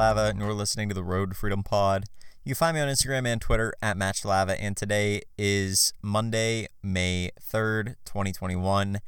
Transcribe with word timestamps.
Shalava, 0.00 0.30
and 0.30 0.40
you're 0.40 0.54
listening 0.54 0.88
to 0.88 0.94
the 0.94 1.04
Road 1.04 1.30
to 1.30 1.36
Freedom 1.36 1.62
Pod. 1.62 2.06
You 2.42 2.50
can 2.50 2.54
find 2.54 2.74
me 2.74 2.80
on 2.80 2.88
Instagram 2.88 3.26
and 3.26 3.38
Twitter 3.38 3.74
at 3.82 3.98
Matt 3.98 4.14
Shalava, 4.14 4.56
and 4.58 4.74
today 4.74 5.20
is 5.36 5.92
Monday, 6.00 6.68
May 6.82 7.32
3rd, 7.38 7.96
2021, 8.06 9.00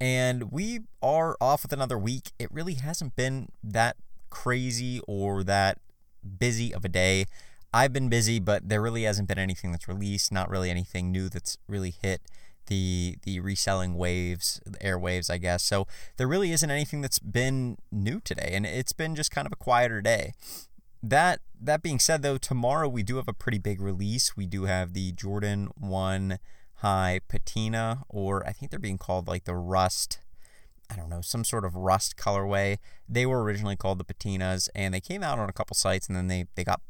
and 0.00 0.50
we 0.50 0.80
are 1.00 1.36
off 1.40 1.62
with 1.62 1.72
another 1.72 1.96
week. 1.96 2.32
It 2.40 2.48
really 2.50 2.74
hasn't 2.74 3.14
been 3.14 3.50
that 3.62 3.94
crazy 4.28 5.00
or 5.06 5.44
that 5.44 5.78
busy 6.40 6.74
of 6.74 6.84
a 6.84 6.88
day. 6.88 7.26
I've 7.72 7.92
been 7.92 8.08
busy, 8.08 8.40
but 8.40 8.68
there 8.68 8.82
really 8.82 9.04
hasn't 9.04 9.28
been 9.28 9.38
anything 9.38 9.70
that's 9.70 9.86
released, 9.86 10.32
not 10.32 10.50
really 10.50 10.68
anything 10.68 11.12
new 11.12 11.28
that's 11.28 11.58
really 11.68 11.94
hit 12.02 12.22
the 12.70 13.18
the 13.24 13.40
reselling 13.40 13.96
waves, 13.96 14.62
airwaves, 14.80 15.28
I 15.28 15.36
guess. 15.36 15.62
So 15.62 15.86
there 16.16 16.28
really 16.28 16.52
isn't 16.52 16.70
anything 16.70 17.02
that's 17.02 17.18
been 17.18 17.76
new 17.90 18.20
today, 18.20 18.52
and 18.54 18.64
it's 18.64 18.92
been 18.92 19.14
just 19.14 19.30
kind 19.30 19.44
of 19.46 19.52
a 19.52 19.56
quieter 19.56 20.00
day. 20.00 20.32
That 21.02 21.40
that 21.60 21.82
being 21.82 21.98
said, 21.98 22.22
though, 22.22 22.38
tomorrow 22.38 22.88
we 22.88 23.02
do 23.02 23.16
have 23.16 23.28
a 23.28 23.34
pretty 23.34 23.58
big 23.58 23.82
release. 23.82 24.36
We 24.36 24.46
do 24.46 24.64
have 24.64 24.94
the 24.94 25.12
Jordan 25.12 25.70
One 25.76 26.38
High 26.76 27.20
Patina, 27.28 28.04
or 28.08 28.46
I 28.46 28.52
think 28.52 28.70
they're 28.70 28.78
being 28.78 28.98
called 28.98 29.26
like 29.26 29.44
the 29.44 29.56
Rust. 29.56 30.20
I 30.88 30.96
don't 30.96 31.10
know, 31.10 31.20
some 31.20 31.44
sort 31.44 31.64
of 31.64 31.76
rust 31.76 32.16
colorway. 32.16 32.78
They 33.08 33.24
were 33.24 33.42
originally 33.44 33.76
called 33.76 33.98
the 33.98 34.04
patinas, 34.04 34.68
and 34.74 34.92
they 34.92 35.00
came 35.00 35.22
out 35.22 35.38
on 35.38 35.48
a 35.48 35.52
couple 35.52 35.76
sites, 35.76 36.08
and 36.08 36.16
then 36.16 36.26
they, 36.26 36.46
they 36.56 36.64
got 36.64 36.80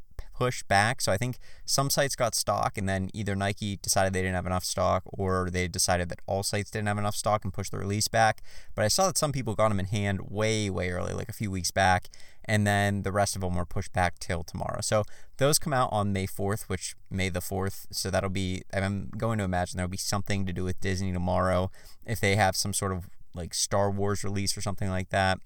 push 0.41 0.63
back. 0.63 1.03
So 1.03 1.13
I 1.13 1.19
think 1.19 1.39
some 1.67 1.91
sites 1.91 2.17
got 2.17 2.35
stock, 2.35 2.79
and 2.79 2.89
then 2.89 3.11
either 3.13 3.37
Nike 3.37 3.77
decided 3.77 4.15
they 4.15 4.23
didn't 4.23 4.37
have 4.37 4.47
enough 4.47 4.65
stock, 4.65 5.03
or 5.05 5.51
they 5.51 5.69
decided 5.69 6.09
that 6.09 6.21
all 6.27 6.43
sites 6.43 6.71
didn't 6.71 6.89
have 6.89 6.97
enough 6.97 7.15
stock 7.15 7.45
and 7.45 7.53
pushed 7.53 7.73
the 7.73 7.79
release 7.79 8.09
back. 8.09 8.41
But 8.75 8.87
I 8.87 8.89
saw 8.89 9.07
that 9.07 9.19
some 9.19 9.33
people 9.33 9.55
got 9.55 9.69
them 9.69 9.79
in 9.79 9.85
hand 9.85 10.31
way, 10.31 10.71
way 10.71 10.89
early, 10.91 11.13
like 11.13 11.29
a 11.29 11.35
few 11.35 11.51
weeks 11.51 11.71
back, 11.71 12.09
and 12.47 12.67
then 12.67 13.03
the 13.03 13.13
rest 13.13 13.37
of 13.37 13.43
them 13.43 13.55
were 13.55 13.67
pushed 13.67 13.93
back 13.93 14.19
till 14.19 14.43
tomorrow. 14.43 14.81
So 14.81 15.05
those 15.37 15.59
come 15.59 15.75
out 15.75 15.91
on 15.93 16.11
May 16.15 16.27
4th, 16.27 16.63
which 16.63 16.97
May 17.11 17.29
the 17.29 17.41
4th. 17.41 17.87
So 17.91 18.11
that'll 18.11 18.31
be, 18.31 18.63
I'm 18.73 19.11
going 19.19 19.37
to 19.39 19.45
imagine 19.45 19.77
there'll 19.77 19.91
be 19.91 19.99
something 19.99 20.47
to 20.47 20.55
do 20.55 20.65
with 20.65 20.81
Disney 20.81 21.13
tomorrow 21.13 21.71
if 22.07 22.19
they 22.19 22.37
have 22.37 22.57
some 22.57 22.73
sort 22.73 22.93
of 22.93 23.11
like 23.35 23.53
Star 23.53 23.91
Wars 23.91 24.25
release 24.25 24.57
or 24.57 24.63
something 24.63 24.89
like 24.89 25.11
that. 25.11 25.39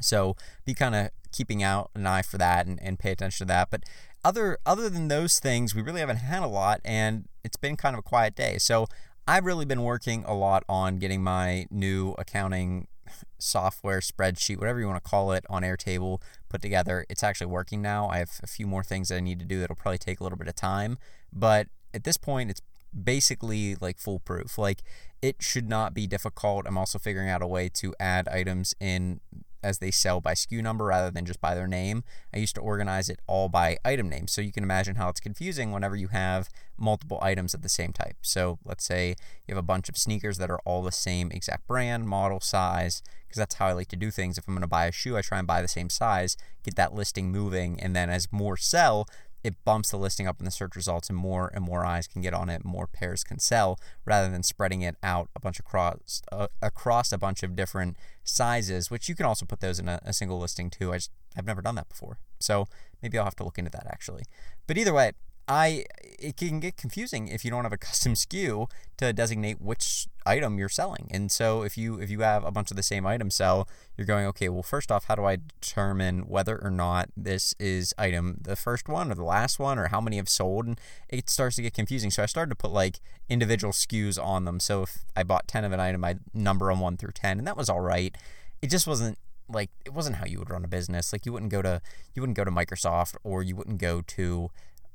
So 0.00 0.36
be 0.64 0.74
kind 0.74 0.94
of 0.94 1.10
keeping 1.32 1.62
out 1.62 1.90
an 1.94 2.06
eye 2.06 2.22
for 2.22 2.38
that 2.38 2.66
and, 2.66 2.80
and 2.82 2.98
pay 2.98 3.10
attention 3.10 3.46
to 3.46 3.48
that. 3.52 3.70
But 3.70 3.82
other 4.24 4.58
other 4.64 4.88
than 4.88 5.08
those 5.08 5.38
things, 5.38 5.74
we 5.74 5.82
really 5.82 6.00
haven't 6.00 6.16
had 6.16 6.42
a 6.42 6.46
lot, 6.48 6.80
and 6.84 7.28
it's 7.42 7.56
been 7.56 7.76
kind 7.76 7.94
of 7.94 7.98
a 7.98 8.02
quiet 8.02 8.34
day. 8.34 8.56
So 8.58 8.86
I've 9.26 9.44
really 9.44 9.64
been 9.64 9.82
working 9.82 10.24
a 10.26 10.34
lot 10.34 10.64
on 10.68 10.96
getting 10.96 11.22
my 11.22 11.66
new 11.70 12.14
accounting 12.18 12.88
software 13.38 14.00
spreadsheet, 14.00 14.58
whatever 14.58 14.80
you 14.80 14.86
want 14.86 15.02
to 15.02 15.08
call 15.08 15.32
it, 15.32 15.44
on 15.50 15.62
Airtable 15.62 16.20
put 16.48 16.62
together. 16.62 17.04
It's 17.08 17.22
actually 17.22 17.48
working 17.48 17.82
now. 17.82 18.08
I 18.08 18.18
have 18.18 18.40
a 18.42 18.46
few 18.46 18.66
more 18.66 18.82
things 18.82 19.08
that 19.08 19.16
I 19.16 19.20
need 19.20 19.38
to 19.40 19.44
do 19.44 19.60
that'll 19.60 19.76
probably 19.76 19.98
take 19.98 20.20
a 20.20 20.22
little 20.22 20.38
bit 20.38 20.48
of 20.48 20.54
time, 20.54 20.98
but 21.32 21.68
at 21.92 22.04
this 22.04 22.16
point, 22.16 22.50
it's 22.50 22.60
basically 23.02 23.76
like 23.76 23.98
foolproof. 23.98 24.58
Like 24.58 24.82
it 25.22 25.36
should 25.40 25.68
not 25.68 25.94
be 25.94 26.06
difficult. 26.06 26.66
I'm 26.66 26.78
also 26.78 26.98
figuring 26.98 27.28
out 27.28 27.42
a 27.42 27.46
way 27.46 27.68
to 27.74 27.94
add 27.98 28.28
items 28.28 28.74
in 28.80 29.20
as 29.64 29.78
they 29.78 29.90
sell 29.90 30.20
by 30.20 30.34
SKU 30.34 30.62
number 30.62 30.84
rather 30.84 31.10
than 31.10 31.24
just 31.24 31.40
by 31.40 31.54
their 31.54 31.66
name. 31.66 32.04
I 32.34 32.36
used 32.36 32.54
to 32.56 32.60
organize 32.60 33.08
it 33.08 33.20
all 33.26 33.48
by 33.48 33.78
item 33.84 34.10
name. 34.10 34.28
So 34.28 34.42
you 34.42 34.52
can 34.52 34.62
imagine 34.62 34.96
how 34.96 35.08
it's 35.08 35.20
confusing 35.20 35.72
whenever 35.72 35.96
you 35.96 36.08
have 36.08 36.50
multiple 36.76 37.18
items 37.22 37.54
of 37.54 37.62
the 37.62 37.68
same 37.70 37.92
type. 37.92 38.16
So 38.20 38.58
let's 38.64 38.84
say 38.84 39.16
you 39.46 39.54
have 39.54 39.58
a 39.58 39.66
bunch 39.66 39.88
of 39.88 39.96
sneakers 39.96 40.36
that 40.38 40.50
are 40.50 40.60
all 40.66 40.82
the 40.82 40.92
same 40.92 41.30
exact 41.30 41.66
brand, 41.66 42.06
model, 42.06 42.40
size, 42.40 43.02
because 43.26 43.38
that's 43.38 43.54
how 43.54 43.68
I 43.68 43.72
like 43.72 43.88
to 43.88 43.96
do 43.96 44.10
things. 44.10 44.36
If 44.36 44.46
I'm 44.46 44.54
going 44.54 44.60
to 44.60 44.68
buy 44.68 44.84
a 44.86 44.92
shoe, 44.92 45.16
I 45.16 45.22
try 45.22 45.38
and 45.38 45.46
buy 45.46 45.62
the 45.62 45.68
same 45.68 45.88
size, 45.88 46.36
get 46.62 46.76
that 46.76 46.94
listing 46.94 47.32
moving, 47.32 47.80
and 47.80 47.96
then 47.96 48.10
as 48.10 48.30
more 48.30 48.58
sell, 48.58 49.08
it 49.44 49.62
bumps 49.64 49.90
the 49.90 49.98
listing 49.98 50.26
up 50.26 50.40
in 50.40 50.46
the 50.46 50.50
search 50.50 50.74
results 50.74 51.10
and 51.10 51.18
more 51.18 51.50
and 51.54 51.62
more 51.62 51.84
eyes 51.84 52.06
can 52.06 52.22
get 52.22 52.32
on 52.32 52.48
it 52.48 52.64
more 52.64 52.86
pairs 52.86 53.22
can 53.22 53.38
sell 53.38 53.78
rather 54.06 54.30
than 54.30 54.42
spreading 54.42 54.80
it 54.80 54.96
out 55.02 55.28
a 55.36 55.40
bunch 55.40 55.60
across 55.60 56.22
uh, 56.32 56.48
across 56.62 57.12
a 57.12 57.18
bunch 57.18 57.42
of 57.42 57.54
different 57.54 57.96
sizes 58.24 58.90
which 58.90 59.08
you 59.08 59.14
can 59.14 59.26
also 59.26 59.44
put 59.44 59.60
those 59.60 59.78
in 59.78 59.88
a, 59.88 60.00
a 60.02 60.12
single 60.12 60.38
listing 60.38 60.70
too. 60.70 60.92
I 60.92 60.96
just 60.96 61.10
i've 61.36 61.46
never 61.46 61.62
done 61.62 61.74
that 61.74 61.88
before. 61.88 62.18
So 62.40 62.66
maybe 63.02 63.18
i'll 63.18 63.24
have 63.24 63.36
to 63.36 63.44
look 63.44 63.58
into 63.58 63.70
that 63.70 63.86
actually. 63.86 64.24
But 64.66 64.78
either 64.78 64.94
way 64.94 65.12
I 65.46 65.84
it 66.18 66.36
can 66.38 66.58
get 66.58 66.76
confusing 66.76 67.28
if 67.28 67.44
you 67.44 67.50
don't 67.50 67.64
have 67.64 67.72
a 67.72 67.78
custom 67.78 68.14
SKU 68.14 68.70
to 68.96 69.12
designate 69.12 69.60
which 69.60 70.08
item 70.24 70.58
you're 70.58 70.68
selling. 70.70 71.08
And 71.10 71.30
so 71.30 71.62
if 71.62 71.76
you 71.76 72.00
if 72.00 72.10
you 72.10 72.20
have 72.20 72.44
a 72.44 72.50
bunch 72.50 72.70
of 72.70 72.76
the 72.76 72.82
same 72.82 73.06
item 73.06 73.30
sell, 73.30 73.68
you're 73.96 74.06
going, 74.06 74.26
okay, 74.26 74.48
well 74.48 74.62
first 74.62 74.90
off, 74.90 75.04
how 75.04 75.14
do 75.14 75.24
I 75.24 75.38
determine 75.60 76.20
whether 76.20 76.58
or 76.62 76.70
not 76.70 77.10
this 77.16 77.54
is 77.58 77.92
item 77.98 78.38
the 78.40 78.56
first 78.56 78.88
one 78.88 79.10
or 79.10 79.14
the 79.14 79.24
last 79.24 79.58
one 79.58 79.78
or 79.78 79.88
how 79.88 80.00
many 80.00 80.16
have 80.16 80.28
sold? 80.28 80.66
And 80.66 80.80
it 81.08 81.28
starts 81.28 81.56
to 81.56 81.62
get 81.62 81.74
confusing. 81.74 82.10
So 82.10 82.22
I 82.22 82.26
started 82.26 82.50
to 82.50 82.56
put 82.56 82.72
like 82.72 83.00
individual 83.28 83.72
SKUs 83.72 84.22
on 84.22 84.44
them. 84.44 84.60
So 84.60 84.82
if 84.82 85.04
I 85.14 85.24
bought 85.24 85.46
10 85.46 85.64
of 85.64 85.72
an 85.72 85.80
item, 85.80 86.04
I'd 86.04 86.20
number 86.32 86.70
them 86.70 86.80
1 86.80 86.96
through 86.96 87.12
10, 87.12 87.38
and 87.38 87.46
that 87.46 87.56
was 87.56 87.68
all 87.68 87.80
right. 87.80 88.16
It 88.62 88.70
just 88.70 88.86
wasn't 88.86 89.18
like 89.46 89.70
it 89.84 89.92
wasn't 89.92 90.16
how 90.16 90.24
you 90.24 90.38
would 90.38 90.48
run 90.48 90.64
a 90.64 90.68
business. 90.68 91.12
Like 91.12 91.26
you 91.26 91.32
wouldn't 91.32 91.52
go 91.52 91.60
to 91.60 91.82
you 92.14 92.22
wouldn't 92.22 92.36
go 92.36 92.44
to 92.44 92.50
Microsoft 92.50 93.16
or 93.22 93.42
you 93.42 93.54
wouldn't 93.54 93.78
go 93.78 94.00
to 94.00 94.50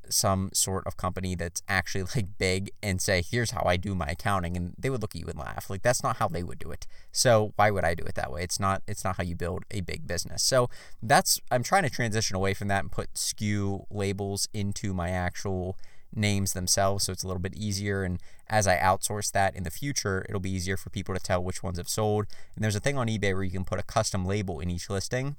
some 0.09 0.49
sort 0.53 0.85
of 0.85 0.97
company 0.97 1.35
that's 1.35 1.61
actually 1.67 2.03
like 2.15 2.37
big 2.37 2.71
and 2.81 3.01
say, 3.01 3.21
here's 3.21 3.51
how 3.51 3.63
I 3.65 3.77
do 3.77 3.95
my 3.95 4.07
accounting 4.07 4.55
and 4.57 4.73
they 4.77 4.89
would 4.89 5.01
look 5.01 5.15
at 5.15 5.21
you 5.21 5.27
and 5.27 5.39
laugh. 5.39 5.69
Like 5.69 5.81
that's 5.81 6.03
not 6.03 6.17
how 6.17 6.27
they 6.27 6.43
would 6.43 6.59
do 6.59 6.71
it. 6.71 6.87
So 7.11 7.53
why 7.55 7.71
would 7.71 7.83
I 7.83 7.93
do 7.93 8.03
it 8.03 8.15
that 8.15 8.31
way? 8.31 8.43
It's 8.43 8.59
not 8.59 8.83
it's 8.87 9.03
not 9.03 9.17
how 9.17 9.23
you 9.23 9.35
build 9.35 9.63
a 9.71 9.81
big 9.81 10.07
business. 10.07 10.43
So 10.43 10.69
that's 11.01 11.39
I'm 11.51 11.63
trying 11.63 11.83
to 11.83 11.89
transition 11.89 12.35
away 12.35 12.53
from 12.53 12.67
that 12.69 12.83
and 12.83 12.91
put 12.91 13.13
SKU 13.13 13.85
labels 13.89 14.47
into 14.53 14.93
my 14.93 15.09
actual 15.09 15.77
names 16.15 16.53
themselves 16.53 17.05
so 17.05 17.11
it's 17.11 17.23
a 17.23 17.27
little 17.27 17.41
bit 17.41 17.55
easier 17.55 18.03
and 18.03 18.19
as 18.47 18.65
I 18.67 18.77
outsource 18.77 19.31
that 19.33 19.55
in 19.55 19.63
the 19.63 19.69
future 19.69 20.25
it'll 20.27 20.41
be 20.41 20.49
easier 20.49 20.75
for 20.75 20.89
people 20.89 21.13
to 21.13 21.21
tell 21.21 21.43
which 21.43 21.61
ones 21.61 21.77
have 21.77 21.87
sold 21.87 22.25
and 22.55 22.63
there's 22.63 22.75
a 22.75 22.79
thing 22.79 22.97
on 22.97 23.07
eBay 23.07 23.33
where 23.33 23.43
you 23.43 23.51
can 23.51 23.63
put 23.63 23.79
a 23.79 23.83
custom 23.83 24.25
label 24.25 24.59
in 24.59 24.71
each 24.71 24.89
listing 24.89 25.35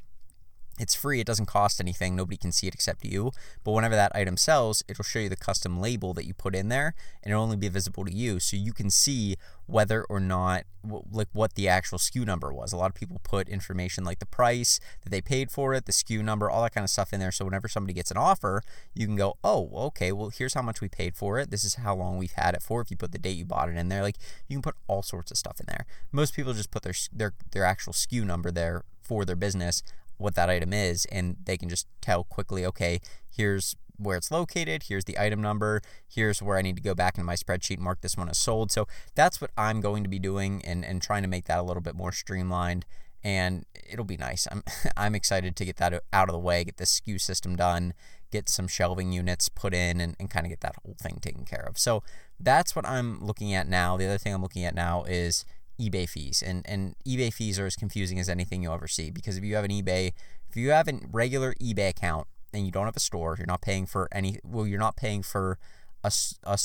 it's 0.80 0.94
free, 0.94 1.20
it 1.20 1.26
doesn't 1.26 1.46
cost 1.46 1.80
anything, 1.80 2.16
nobody 2.16 2.36
can 2.36 2.52
see 2.52 2.66
it 2.66 2.74
except 2.74 3.04
you. 3.04 3.32
But 3.64 3.72
whenever 3.72 3.94
that 3.94 4.12
item 4.14 4.36
sells, 4.36 4.82
it'll 4.88 5.04
show 5.04 5.18
you 5.18 5.28
the 5.28 5.36
custom 5.36 5.78
label 5.78 6.14
that 6.14 6.24
you 6.24 6.32
put 6.32 6.54
in 6.54 6.68
there 6.68 6.94
and 7.22 7.30
it'll 7.30 7.42
only 7.42 7.56
be 7.56 7.68
visible 7.68 8.04
to 8.04 8.12
you. 8.12 8.41
So 8.41 8.56
you 8.56 8.72
can 8.72 8.88
see 8.88 9.36
whether 9.66 10.04
or 10.04 10.19
not, 10.19 10.64
like, 11.12 11.28
what 11.32 11.54
the 11.54 11.69
actual 11.69 11.98
SKU 11.98 12.24
number 12.24 12.52
was. 12.52 12.72
A 12.72 12.76
lot 12.76 12.90
of 12.90 12.94
people 12.94 13.20
put 13.22 13.48
information 13.48 14.04
like 14.04 14.19
the 14.19 14.26
price 14.26 14.80
that 15.04 15.10
they 15.10 15.20
paid 15.20 15.50
for 15.50 15.74
it, 15.74 15.84
the 15.84 15.92
SKU 15.92 16.24
number, 16.24 16.50
all 16.50 16.62
that 16.62 16.74
kind 16.74 16.84
of 16.84 16.90
stuff 16.90 17.12
in 17.12 17.20
there. 17.20 17.30
So 17.30 17.44
whenever 17.44 17.69
somebody 17.69 17.92
gets 17.92 18.10
an 18.10 18.16
offer, 18.16 18.62
you 18.94 19.06
can 19.06 19.16
go, 19.16 19.36
oh, 19.44 19.70
okay, 19.74 20.12
well, 20.12 20.30
here's 20.30 20.54
how 20.54 20.62
much 20.62 20.80
we 20.80 20.88
paid 20.88 21.14
for 21.14 21.38
it. 21.38 21.50
This 21.50 21.62
is 21.62 21.74
how 21.74 21.94
long 21.94 22.16
we've 22.16 22.32
had 22.32 22.54
it 22.54 22.62
for. 22.62 22.80
If 22.80 22.90
you 22.90 22.96
put 22.96 23.12
the 23.12 23.19
date 23.19 23.36
you 23.36 23.44
bought 23.44 23.69
it 23.69 23.76
in 23.76 23.90
there, 23.90 24.02
like, 24.02 24.16
you 24.48 24.56
can 24.56 24.62
put 24.62 24.76
all 24.88 25.02
sorts 25.02 25.30
of 25.30 25.36
stuff 25.36 25.60
in 25.60 25.66
there. 25.69 25.84
Most 26.10 26.34
people 26.34 26.52
just 26.52 26.70
put 26.70 26.82
their, 26.82 26.94
their, 27.12 27.34
their 27.52 27.64
actual 27.64 27.92
SKU 27.92 28.24
number 28.24 28.50
there 28.50 28.82
for 29.02 29.24
their 29.24 29.36
business 29.36 29.82
what 30.20 30.34
that 30.34 30.50
item 30.50 30.72
is 30.72 31.06
and 31.06 31.36
they 31.44 31.56
can 31.56 31.69
just 31.69 31.86
tell 32.00 32.25
quickly 32.25 32.64
okay 32.64 33.00
here's 33.31 33.75
where 33.97 34.16
it's 34.16 34.31
located 34.31 34.84
here's 34.84 35.04
the 35.04 35.19
item 35.19 35.41
number 35.41 35.81
here's 36.08 36.42
where 36.42 36.56
i 36.56 36.62
need 36.62 36.76
to 36.76 36.82
go 36.82 36.94
back 36.94 37.16
into 37.16 37.25
my 37.25 37.34
spreadsheet 37.34 37.78
mark 37.78 38.00
this 38.00 38.16
one 38.16 38.28
as 38.28 38.38
sold. 38.38 38.70
So 38.70 38.87
that's 39.14 39.40
what 39.40 39.50
i'm 39.56 39.81
going 39.81 40.02
to 40.02 40.08
be 40.08 40.19
doing 40.19 40.62
and, 40.64 40.84
and 40.84 41.02
trying 41.02 41.22
to 41.22 41.28
make 41.28 41.46
that 41.46 41.58
a 41.58 41.62
little 41.62 41.82
bit 41.82 41.94
more 41.94 42.12
streamlined 42.12 42.84
and 43.22 43.67
it'll 43.90 44.05
be 44.05 44.17
nice. 44.17 44.46
I'm 44.50 44.62
i'm 44.96 45.14
excited 45.14 45.56
to 45.56 45.64
get 45.64 45.76
that 45.76 46.02
out 46.12 46.28
of 46.28 46.32
the 46.32 46.38
way 46.38 46.64
get 46.64 46.78
the 46.78 46.84
SKU 46.84 47.20
system 47.20 47.56
done 47.56 47.94
get 48.31 48.49
some 48.49 48.69
shelving 48.69 49.12
units 49.12 49.49
put 49.49 49.75
in 49.75 50.00
and, 50.00 50.14
and 50.20 50.31
kind 50.31 50.46
of 50.46 50.50
get 50.50 50.61
that 50.61 50.76
whole 50.84 50.94
thing 51.00 51.19
taken 51.20 51.44
care 51.44 51.67
of. 51.69 51.78
So 51.78 52.02
that's 52.38 52.75
what 52.75 52.87
i'm 52.88 53.25
looking 53.25 53.52
at 53.52 53.69
now. 53.69 53.96
The 53.96 54.06
other 54.06 54.19
thing 54.19 54.34
i'm 54.34 54.43
looking 54.43 54.64
at 54.64 54.75
now 54.75 55.05
is 55.05 55.44
eBay 55.81 56.09
fees. 56.09 56.43
And 56.44 56.65
and 56.69 56.94
eBay 57.06 57.32
fees 57.32 57.59
are 57.59 57.67
as 57.67 57.77
confusing 57.77 58.19
as 58.19 58.29
anything 58.29 58.62
you'll 58.62 58.75
ever 58.75 58.88
see 58.88 59.11
because 59.11 59.37
if 59.37 59.44
you 59.44 59.55
have 59.55 59.65
an 59.65 59.71
eBay, 59.71 60.12
if 60.49 60.56
you 60.56 60.71
have 60.71 60.88
a 60.88 61.00
regular 61.11 61.55
eBay 61.55 61.88
account 61.88 62.27
and 62.53 62.67
you 62.67 62.73
don't 62.73 62.87
have 62.87 62.97
a 62.97 63.00
store, 63.00 63.37
you're 63.38 63.47
not 63.47 63.62
paying 63.62 63.87
for 63.87 64.09
any 64.12 64.38
well, 64.44 64.67
you're 64.67 64.79
not 64.79 64.97
paying 64.97 65.23
for 65.23 65.59
a, 66.05 66.12
a 66.44 66.59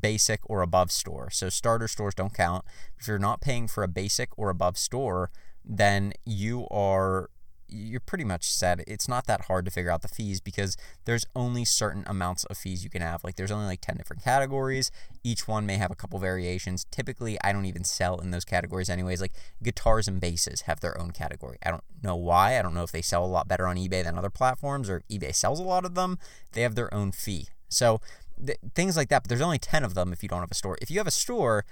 basic 0.00 0.40
or 0.44 0.62
above 0.62 0.90
store. 0.92 1.30
So 1.30 1.48
starter 1.48 1.88
stores 1.88 2.14
don't 2.14 2.34
count. 2.34 2.64
If 2.98 3.08
you're 3.08 3.18
not 3.18 3.40
paying 3.40 3.68
for 3.68 3.82
a 3.82 3.88
basic 3.88 4.30
or 4.36 4.50
above 4.50 4.78
store, 4.78 5.30
then 5.64 6.12
you 6.24 6.66
are 6.70 7.30
you're 7.70 8.00
pretty 8.00 8.24
much 8.24 8.50
set. 8.50 8.80
It's 8.86 9.08
not 9.08 9.26
that 9.26 9.42
hard 9.42 9.64
to 9.64 9.70
figure 9.70 9.90
out 9.90 10.02
the 10.02 10.08
fees 10.08 10.40
because 10.40 10.76
there's 11.04 11.24
only 11.34 11.64
certain 11.64 12.04
amounts 12.06 12.44
of 12.44 12.58
fees 12.58 12.84
you 12.84 12.90
can 12.90 13.02
have. 13.02 13.24
Like 13.24 13.36
there's 13.36 13.50
only 13.50 13.66
like 13.66 13.80
10 13.80 13.96
different 13.96 14.22
categories. 14.22 14.90
Each 15.22 15.46
one 15.46 15.66
may 15.66 15.76
have 15.76 15.90
a 15.90 15.94
couple 15.94 16.18
variations. 16.18 16.86
Typically, 16.90 17.38
I 17.42 17.52
don't 17.52 17.66
even 17.66 17.84
sell 17.84 18.18
in 18.18 18.30
those 18.30 18.44
categories 18.44 18.90
anyways. 18.90 19.20
Like 19.20 19.32
guitars 19.62 20.08
and 20.08 20.20
basses 20.20 20.62
have 20.62 20.80
their 20.80 20.98
own 21.00 21.10
category. 21.12 21.58
I 21.64 21.70
don't 21.70 21.84
know 22.02 22.16
why. 22.16 22.58
I 22.58 22.62
don't 22.62 22.74
know 22.74 22.82
if 22.82 22.92
they 22.92 23.02
sell 23.02 23.24
a 23.24 23.26
lot 23.26 23.48
better 23.48 23.66
on 23.66 23.76
eBay 23.76 24.04
than 24.04 24.18
other 24.18 24.30
platforms 24.30 24.90
or 24.90 25.02
eBay 25.10 25.34
sells 25.34 25.60
a 25.60 25.64
lot 25.64 25.84
of 25.84 25.94
them. 25.94 26.18
They 26.52 26.62
have 26.62 26.74
their 26.74 26.92
own 26.92 27.12
fee. 27.12 27.48
So 27.68 28.00
th- 28.44 28.58
things 28.74 28.96
like 28.96 29.08
that, 29.08 29.22
but 29.22 29.28
there's 29.28 29.40
only 29.40 29.58
10 29.58 29.84
of 29.84 29.94
them 29.94 30.12
if 30.12 30.22
you 30.22 30.28
don't 30.28 30.40
have 30.40 30.50
a 30.50 30.54
store. 30.54 30.76
If 30.82 30.90
you 30.90 30.98
have 30.98 31.06
a 31.06 31.12
store 31.12 31.64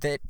that 0.00 0.20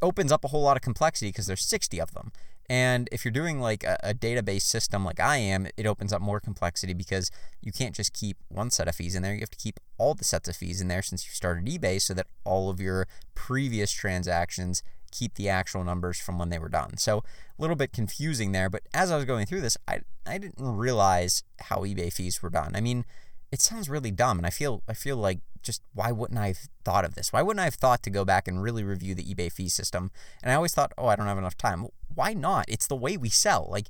opens 0.00 0.30
up 0.30 0.44
a 0.44 0.48
whole 0.48 0.62
lot 0.62 0.76
of 0.76 0.82
complexity 0.82 1.30
because 1.30 1.46
there's 1.46 1.62
60 1.62 2.00
of 2.00 2.14
them 2.14 2.32
And 2.68 3.08
if 3.10 3.24
you're 3.24 3.32
doing 3.32 3.60
like 3.60 3.82
a, 3.82 3.98
a 4.02 4.14
database 4.14 4.62
system 4.62 5.04
like 5.04 5.20
I 5.20 5.38
am, 5.38 5.66
it 5.76 5.86
opens 5.86 6.12
up 6.12 6.20
more 6.20 6.38
complexity 6.38 6.92
because 6.92 7.30
you 7.62 7.72
can't 7.72 7.94
just 7.94 8.12
keep 8.12 8.36
one 8.48 8.70
set 8.70 8.88
of 8.88 8.94
fees 8.94 9.14
in 9.14 9.22
there. 9.22 9.32
You 9.32 9.40
have 9.40 9.50
to 9.50 9.56
keep 9.56 9.80
all 9.96 10.14
the 10.14 10.24
sets 10.24 10.48
of 10.48 10.56
fees 10.56 10.80
in 10.80 10.88
there 10.88 11.02
since 11.02 11.24
you 11.24 11.32
started 11.32 11.64
eBay 11.66 12.00
so 12.00 12.12
that 12.14 12.26
all 12.44 12.68
of 12.68 12.80
your 12.80 13.06
previous 13.34 13.90
transactions 13.90 14.82
keep 15.10 15.34
the 15.34 15.48
actual 15.48 15.84
numbers 15.84 16.20
from 16.20 16.38
when 16.38 16.50
they 16.50 16.58
were 16.58 16.68
done. 16.68 16.98
So 16.98 17.18
a 17.18 17.22
little 17.58 17.76
bit 17.76 17.92
confusing 17.92 18.52
there, 18.52 18.68
but 18.68 18.82
as 18.92 19.10
I 19.10 19.16
was 19.16 19.24
going 19.24 19.46
through 19.46 19.62
this, 19.62 19.76
I 19.86 20.00
I 20.26 20.36
didn't 20.36 20.56
realize 20.58 21.42
how 21.60 21.78
eBay 21.78 22.12
fees 22.12 22.42
were 22.42 22.50
done. 22.50 22.76
I 22.76 22.82
mean, 22.82 23.06
it 23.50 23.62
sounds 23.62 23.88
really 23.88 24.10
dumb 24.10 24.38
and 24.38 24.46
I 24.46 24.50
feel 24.50 24.82
I 24.86 24.92
feel 24.92 25.16
like 25.16 25.40
just 25.62 25.82
why 25.94 26.12
wouldn't 26.12 26.38
I 26.38 26.48
have 26.48 26.68
thought 26.84 27.04
of 27.04 27.14
this? 27.14 27.32
Why 27.32 27.42
wouldn't 27.42 27.60
I 27.60 27.64
have 27.64 27.74
thought 27.74 28.02
to 28.04 28.10
go 28.10 28.24
back 28.24 28.48
and 28.48 28.62
really 28.62 28.84
review 28.84 29.14
the 29.14 29.24
eBay 29.24 29.50
fee 29.50 29.68
system? 29.68 30.10
And 30.42 30.50
I 30.50 30.54
always 30.54 30.74
thought, 30.74 30.92
oh, 30.98 31.06
I 31.06 31.16
don't 31.16 31.26
have 31.26 31.38
enough 31.38 31.56
time. 31.56 31.86
Why 32.14 32.34
not? 32.34 32.64
It's 32.68 32.86
the 32.86 32.96
way 32.96 33.16
we 33.16 33.28
sell. 33.28 33.66
Like 33.70 33.88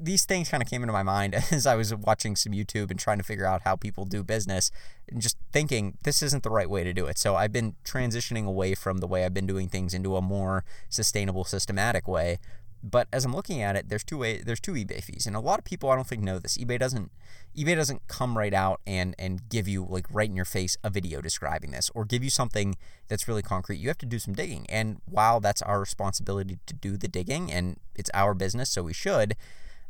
these 0.00 0.24
things 0.24 0.48
kind 0.48 0.62
of 0.62 0.68
came 0.68 0.82
into 0.82 0.92
my 0.92 1.02
mind 1.02 1.34
as 1.50 1.66
I 1.66 1.74
was 1.74 1.94
watching 1.94 2.36
some 2.36 2.52
YouTube 2.52 2.90
and 2.90 2.98
trying 2.98 3.18
to 3.18 3.24
figure 3.24 3.46
out 3.46 3.62
how 3.62 3.76
people 3.76 4.04
do 4.04 4.22
business 4.22 4.70
and 5.08 5.20
just 5.20 5.36
thinking 5.52 5.98
this 6.04 6.22
isn't 6.22 6.42
the 6.42 6.50
right 6.50 6.70
way 6.70 6.84
to 6.84 6.92
do 6.92 7.06
it. 7.06 7.18
So 7.18 7.36
I've 7.36 7.52
been 7.52 7.74
transitioning 7.84 8.46
away 8.46 8.74
from 8.74 8.98
the 8.98 9.06
way 9.06 9.24
I've 9.24 9.34
been 9.34 9.46
doing 9.46 9.68
things 9.68 9.94
into 9.94 10.16
a 10.16 10.22
more 10.22 10.64
sustainable, 10.88 11.44
systematic 11.44 12.08
way 12.08 12.38
but 12.82 13.08
as 13.12 13.24
I'm 13.24 13.34
looking 13.34 13.62
at 13.62 13.74
it, 13.74 13.88
there's 13.88 14.04
two 14.04 14.18
way, 14.18 14.38
there's 14.38 14.60
two 14.60 14.72
eBay 14.72 15.02
fees, 15.02 15.26
and 15.26 15.34
a 15.34 15.40
lot 15.40 15.58
of 15.58 15.64
people 15.64 15.90
I 15.90 15.96
don't 15.96 16.06
think 16.06 16.22
know 16.22 16.38
this. 16.38 16.56
eBay 16.56 16.78
doesn't 16.78 17.10
eBay 17.56 17.74
doesn't 17.74 18.06
come 18.06 18.36
right 18.36 18.52
out 18.52 18.80
and 18.86 19.14
and 19.18 19.48
give 19.48 19.66
you 19.66 19.86
like 19.88 20.06
right 20.10 20.28
in 20.28 20.36
your 20.36 20.44
face 20.44 20.76
a 20.84 20.90
video 20.90 21.20
describing 21.20 21.70
this 21.70 21.90
or 21.94 22.04
give 22.04 22.22
you 22.22 22.30
something 22.30 22.76
that's 23.08 23.26
really 23.26 23.42
concrete. 23.42 23.78
You 23.78 23.88
have 23.88 23.98
to 23.98 24.06
do 24.06 24.18
some 24.18 24.34
digging, 24.34 24.66
and 24.68 25.00
while 25.06 25.40
that's 25.40 25.62
our 25.62 25.80
responsibility 25.80 26.58
to 26.66 26.74
do 26.74 26.96
the 26.96 27.08
digging 27.08 27.50
and 27.50 27.78
it's 27.94 28.10
our 28.12 28.34
business, 28.34 28.70
so 28.70 28.82
we 28.82 28.92
should. 28.92 29.34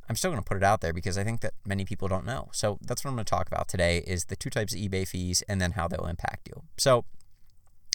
I'm 0.08 0.14
still 0.14 0.30
going 0.30 0.42
to 0.42 0.48
put 0.48 0.56
it 0.56 0.62
out 0.62 0.82
there 0.82 0.92
because 0.92 1.18
I 1.18 1.24
think 1.24 1.40
that 1.40 1.54
many 1.66 1.84
people 1.84 2.06
don't 2.06 2.24
know. 2.24 2.48
So 2.52 2.78
that's 2.80 3.04
what 3.04 3.10
I'm 3.10 3.16
going 3.16 3.24
to 3.24 3.30
talk 3.30 3.48
about 3.48 3.66
today 3.66 4.04
is 4.06 4.26
the 4.26 4.36
two 4.36 4.50
types 4.50 4.72
of 4.72 4.78
eBay 4.78 5.06
fees 5.06 5.42
and 5.48 5.60
then 5.60 5.72
how 5.72 5.88
they'll 5.88 6.06
impact 6.06 6.48
you. 6.48 6.62
So 6.76 7.04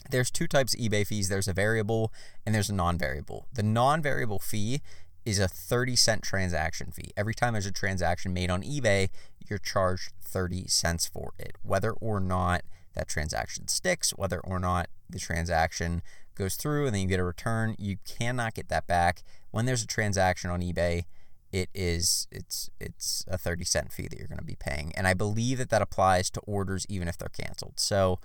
there's 0.09 0.29
two 0.29 0.47
types 0.47 0.73
of 0.73 0.79
eBay 0.81 1.07
fees 1.07 1.29
there's 1.29 1.47
a 1.47 1.53
variable 1.53 2.11
and 2.45 2.53
there's 2.53 2.69
a 2.69 2.73
non 2.73 2.97
variable. 2.97 3.47
The 3.53 3.63
non 3.63 4.01
variable 4.01 4.39
fee 4.39 4.81
is 5.25 5.39
a 5.39 5.47
30 5.47 5.95
cent 5.95 6.23
transaction 6.23 6.91
fee. 6.91 7.11
Every 7.15 7.33
time 7.33 7.53
there's 7.53 7.65
a 7.65 7.71
transaction 7.71 8.33
made 8.33 8.49
on 8.49 8.63
eBay, 8.63 9.09
you're 9.47 9.59
charged 9.59 10.11
30 10.23 10.67
cents 10.67 11.07
for 11.07 11.33
it, 11.37 11.57
whether 11.61 11.91
or 11.91 12.19
not 12.19 12.63
that 12.93 13.07
transaction 13.07 13.67
sticks, 13.67 14.11
whether 14.11 14.39
or 14.39 14.59
not 14.59 14.89
the 15.09 15.19
transaction 15.19 16.01
goes 16.35 16.55
through 16.55 16.85
and 16.85 16.95
then 16.95 17.03
you 17.03 17.07
get 17.07 17.19
a 17.19 17.23
return, 17.23 17.75
you 17.77 17.97
cannot 18.05 18.53
get 18.53 18.69
that 18.69 18.87
back. 18.87 19.23
When 19.51 19.65
there's 19.65 19.83
a 19.83 19.87
transaction 19.87 20.49
on 20.49 20.61
eBay, 20.61 21.03
it 21.51 21.69
is 21.73 22.27
it's 22.31 22.69
it's 22.79 23.25
a 23.27 23.37
30 23.37 23.65
cent 23.65 23.91
fee 23.91 24.07
that 24.07 24.17
you're 24.17 24.27
going 24.27 24.37
to 24.37 24.43
be 24.43 24.55
paying. 24.55 24.93
And 24.95 25.05
I 25.05 25.13
believe 25.13 25.57
that 25.57 25.69
that 25.69 25.81
applies 25.81 26.29
to 26.31 26.39
orders 26.41 26.85
even 26.89 27.07
if 27.07 27.17
they're 27.17 27.29
canceled. 27.29 27.73
So 27.77 28.19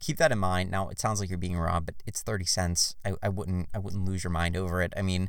keep 0.00 0.16
that 0.16 0.32
in 0.32 0.38
mind. 0.38 0.70
Now 0.70 0.88
it 0.88 0.98
sounds 0.98 1.20
like 1.20 1.28
you're 1.28 1.38
being 1.38 1.58
robbed, 1.58 1.86
but 1.86 1.96
it's 2.06 2.22
30 2.22 2.46
cents. 2.46 2.96
I, 3.04 3.12
I 3.22 3.28
wouldn't 3.28 3.68
I 3.74 3.78
wouldn't 3.78 4.04
lose 4.04 4.24
your 4.24 4.30
mind 4.30 4.56
over 4.56 4.80
it. 4.82 4.92
I 4.96 5.02
mean, 5.02 5.28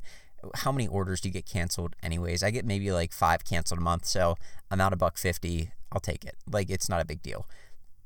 how 0.56 0.72
many 0.72 0.88
orders 0.88 1.22
do 1.22 1.30
you 1.30 1.34
get 1.34 1.46
canceled 1.46 1.96
anyways? 2.02 2.44
I 2.44 2.52
get 2.52 2.66
maybe 2.66 2.92
like 2.92 3.14
five 3.14 3.44
canceled 3.44 3.80
a 3.80 3.84
month, 3.84 4.06
so 4.06 4.36
I'm 4.70 4.82
out 4.82 4.94
a 4.94 4.98
buck 4.98 5.18
fifty. 5.18 5.72
I'll 5.92 6.00
take 6.00 6.24
it. 6.26 6.36
Like 6.50 6.70
it's 6.70 6.90
not 6.90 7.02
a 7.02 7.06
big 7.06 7.22
deal. 7.22 7.48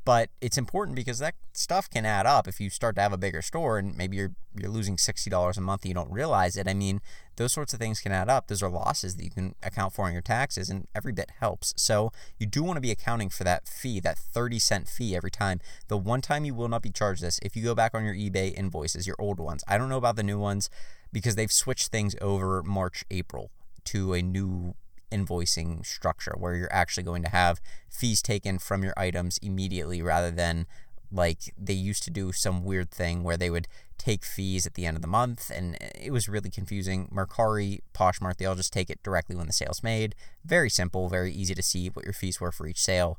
But 0.05 0.29
it's 0.39 0.57
important 0.57 0.95
because 0.95 1.17
that 1.17 1.33
stuff 1.53 1.89
can 1.89 2.05
add 2.05 2.27
up 2.27 2.47
if 2.47 2.59
you 2.59 2.69
start 2.69 2.95
to 2.95 3.01
have 3.01 3.11
a 3.11 3.17
bigger 3.17 3.41
store 3.41 3.79
and 3.79 3.97
maybe 3.97 4.17
you're 4.17 4.33
you're 4.55 4.69
losing 4.69 4.99
sixty 4.99 5.31
dollars 5.31 5.57
a 5.57 5.61
month 5.61 5.81
and 5.81 5.89
you 5.89 5.95
don't 5.95 6.11
realize 6.11 6.55
it. 6.55 6.67
I 6.67 6.75
mean, 6.75 7.01
those 7.37 7.51
sorts 7.51 7.73
of 7.73 7.79
things 7.79 8.01
can 8.01 8.11
add 8.11 8.29
up. 8.29 8.47
Those 8.47 8.61
are 8.61 8.69
losses 8.69 9.15
that 9.15 9.23
you 9.23 9.31
can 9.31 9.55
account 9.63 9.93
for 9.93 10.07
in 10.07 10.13
your 10.13 10.21
taxes, 10.21 10.69
and 10.69 10.87
every 10.93 11.11
bit 11.11 11.31
helps. 11.39 11.73
So 11.75 12.11
you 12.37 12.45
do 12.45 12.61
want 12.61 12.77
to 12.77 12.81
be 12.81 12.91
accounting 12.91 13.29
for 13.29 13.43
that 13.45 13.67
fee, 13.67 13.99
that 14.01 14.19
thirty 14.19 14.59
cent 14.59 14.87
fee 14.87 15.15
every 15.15 15.31
time. 15.31 15.59
The 15.87 15.97
one 15.97 16.21
time 16.21 16.45
you 16.45 16.53
will 16.53 16.69
not 16.69 16.83
be 16.83 16.91
charged 16.91 17.23
this 17.23 17.39
if 17.41 17.55
you 17.55 17.63
go 17.63 17.73
back 17.73 17.95
on 17.95 18.05
your 18.05 18.13
eBay 18.13 18.53
invoices, 18.53 19.07
your 19.07 19.17
old 19.17 19.39
ones. 19.39 19.63
I 19.67 19.79
don't 19.79 19.89
know 19.89 19.97
about 19.97 20.17
the 20.17 20.23
new 20.23 20.37
ones 20.37 20.69
because 21.15 21.35
they've 21.35 21.49
switched 21.49 21.93
things 21.93 22.13
over 22.19 22.61
March 22.61 23.05
April 23.09 23.49
to 23.85 24.13
a 24.13 24.21
new 24.21 24.75
invoicing 25.09 25.85
structure 25.85 26.35
where 26.37 26.55
you're 26.55 26.73
actually 26.73 27.03
going 27.03 27.23
to 27.23 27.29
have 27.29 27.61
fees 27.89 28.21
taken 28.21 28.59
from 28.59 28.83
your 28.83 28.93
items 28.97 29.37
immediately 29.37 30.01
rather 30.01 30.29
than 30.29 30.67
like 31.09 31.53
they 31.57 31.71
used 31.71 32.03
to 32.03 32.11
do 32.11 32.33
some 32.33 32.65
weird 32.65 32.91
thing 32.91 33.23
where 33.23 33.37
they 33.37 33.49
would 33.49 33.65
take 33.97 34.25
fees 34.25 34.65
at 34.65 34.73
the 34.73 34.85
end 34.85 34.97
of 34.97 35.01
the 35.01 35.07
month 35.07 35.49
and 35.49 35.77
it 35.79 36.11
was 36.11 36.27
really 36.27 36.49
confusing. 36.49 37.07
Mercari, 37.15 37.79
Poshmark, 37.93 38.35
they 38.35 38.45
all 38.45 38.55
just 38.55 38.73
take 38.73 38.89
it 38.89 39.01
directly 39.01 39.37
when 39.37 39.47
the 39.47 39.53
sale's 39.53 39.81
made. 39.81 40.15
Very 40.43 40.69
simple, 40.69 41.07
very 41.07 41.31
easy 41.31 41.55
to 41.55 41.63
see 41.63 41.87
what 41.87 42.03
your 42.03 42.13
fees 42.13 42.41
were 42.41 42.51
for 42.51 42.67
each 42.67 42.81
sale. 42.81 43.17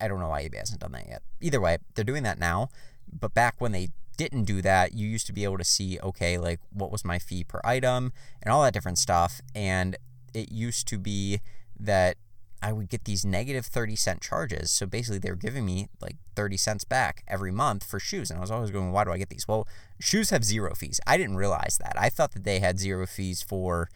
I 0.00 0.06
don't 0.06 0.20
know 0.20 0.28
why 0.28 0.44
eBay 0.48 0.58
hasn't 0.58 0.82
done 0.82 0.92
that 0.92 1.08
yet. 1.08 1.22
Either 1.40 1.60
way, 1.60 1.78
they're 1.96 2.04
doing 2.04 2.22
that 2.22 2.38
now. 2.38 2.68
But 3.12 3.34
back 3.34 3.56
when 3.58 3.72
they 3.72 3.88
didn't 4.18 4.44
do 4.44 4.60
that, 4.60 4.92
you 4.92 5.08
used 5.08 5.26
to 5.28 5.32
be 5.32 5.44
able 5.44 5.56
to 5.56 5.64
see, 5.64 5.98
okay, 6.02 6.36
like 6.36 6.60
what 6.70 6.92
was 6.92 7.04
my 7.04 7.18
fee 7.18 7.44
per 7.44 7.60
item 7.64 8.12
and 8.42 8.52
all 8.52 8.62
that 8.62 8.74
different 8.74 8.98
stuff. 8.98 9.40
And 9.54 9.96
it 10.34 10.52
used 10.52 10.86
to 10.88 10.98
be 10.98 11.40
that 11.80 12.18
I 12.60 12.72
would 12.72 12.88
get 12.88 13.04
these 13.04 13.24
negative 13.24 13.64
30 13.64 13.96
cent 13.96 14.20
charges. 14.20 14.70
So 14.70 14.84
basically, 14.84 15.20
they 15.20 15.30
were 15.30 15.36
giving 15.36 15.64
me 15.64 15.88
like 16.02 16.16
30 16.34 16.56
cents 16.56 16.84
back 16.84 17.22
every 17.28 17.52
month 17.52 17.84
for 17.84 18.00
shoes. 18.00 18.30
And 18.30 18.38
I 18.38 18.40
was 18.40 18.50
always 18.50 18.72
going, 18.72 18.92
why 18.92 19.04
do 19.04 19.12
I 19.12 19.18
get 19.18 19.30
these? 19.30 19.46
Well, 19.46 19.66
shoes 20.00 20.30
have 20.30 20.44
zero 20.44 20.74
fees. 20.74 21.00
I 21.06 21.16
didn't 21.16 21.36
realize 21.36 21.78
that. 21.80 21.94
I 21.96 22.08
thought 22.08 22.32
that 22.32 22.44
they 22.44 22.58
had 22.58 22.78
zero 22.78 23.06
fees 23.06 23.40
for 23.42 23.88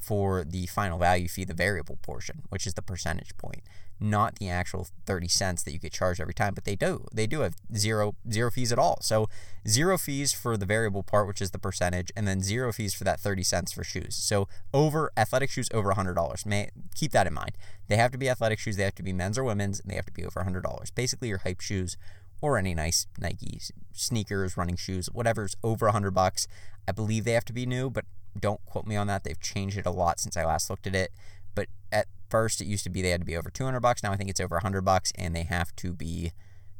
for 0.00 0.44
the 0.44 0.66
final 0.66 0.98
value 0.98 1.28
fee, 1.28 1.44
the 1.44 1.54
variable 1.54 1.98
portion, 2.02 2.42
which 2.48 2.66
is 2.66 2.74
the 2.74 2.82
percentage 2.82 3.36
point 3.36 3.62
not 4.00 4.36
the 4.36 4.48
actual 4.48 4.88
30 5.04 5.28
cents 5.28 5.62
that 5.62 5.72
you 5.72 5.78
get 5.78 5.92
charged 5.92 6.20
every 6.20 6.32
time, 6.32 6.54
but 6.54 6.64
they 6.64 6.74
do. 6.74 7.06
They 7.12 7.26
do 7.26 7.40
have 7.40 7.54
zero 7.76 8.14
zero 8.30 8.50
fees 8.50 8.72
at 8.72 8.78
all. 8.78 8.98
So 9.02 9.28
zero 9.68 9.98
fees 9.98 10.32
for 10.32 10.56
the 10.56 10.64
variable 10.64 11.02
part, 11.02 11.26
which 11.26 11.42
is 11.42 11.50
the 11.50 11.58
percentage, 11.58 12.10
and 12.16 12.26
then 12.26 12.40
zero 12.40 12.72
fees 12.72 12.94
for 12.94 13.04
that 13.04 13.20
30 13.20 13.42
cents 13.42 13.72
for 13.72 13.84
shoes. 13.84 14.16
So 14.16 14.48
over 14.72 15.12
athletic 15.16 15.50
shoes 15.50 15.68
over 15.74 15.92
$100. 15.92 16.46
May 16.46 16.70
keep 16.94 17.12
that 17.12 17.26
in 17.26 17.34
mind. 17.34 17.52
They 17.88 17.96
have 17.96 18.10
to 18.12 18.18
be 18.18 18.30
athletic 18.30 18.58
shoes, 18.58 18.76
they 18.76 18.84
have 18.84 18.94
to 18.94 19.02
be 19.02 19.12
men's 19.12 19.36
or 19.36 19.44
women's, 19.44 19.80
and 19.80 19.90
they 19.90 19.96
have 19.96 20.06
to 20.06 20.12
be 20.12 20.24
over 20.24 20.40
$100. 20.40 20.94
Basically 20.94 21.28
your 21.28 21.38
hype 21.38 21.60
shoes 21.60 21.96
or 22.40 22.56
any 22.56 22.74
nice 22.74 23.06
Nike 23.18 23.60
sneakers, 23.92 24.56
running 24.56 24.76
shoes, 24.76 25.08
whatever's 25.08 25.56
over 25.62 25.86
100 25.86 26.12
bucks. 26.12 26.46
I 26.88 26.92
believe 26.92 27.24
they 27.24 27.32
have 27.32 27.44
to 27.44 27.52
be 27.52 27.66
new, 27.66 27.90
but 27.90 28.06
don't 28.38 28.64
quote 28.66 28.86
me 28.86 28.96
on 28.96 29.06
that. 29.08 29.24
They've 29.24 29.40
changed 29.40 29.76
it 29.76 29.86
a 29.86 29.90
lot 29.90 30.20
since 30.20 30.36
I 30.36 30.44
last 30.44 30.70
looked 30.70 30.86
at 30.86 30.94
it. 30.94 31.12
But 31.54 31.68
at 31.92 32.06
first, 32.28 32.60
it 32.60 32.66
used 32.66 32.84
to 32.84 32.90
be 32.90 33.02
they 33.02 33.10
had 33.10 33.20
to 33.20 33.26
be 33.26 33.36
over 33.36 33.50
200 33.50 33.80
bucks. 33.80 34.02
Now 34.02 34.12
I 34.12 34.16
think 34.16 34.30
it's 34.30 34.40
over 34.40 34.56
100 34.56 34.82
bucks, 34.82 35.12
and 35.16 35.34
they 35.34 35.44
have 35.44 35.74
to 35.76 35.92
be 35.92 36.32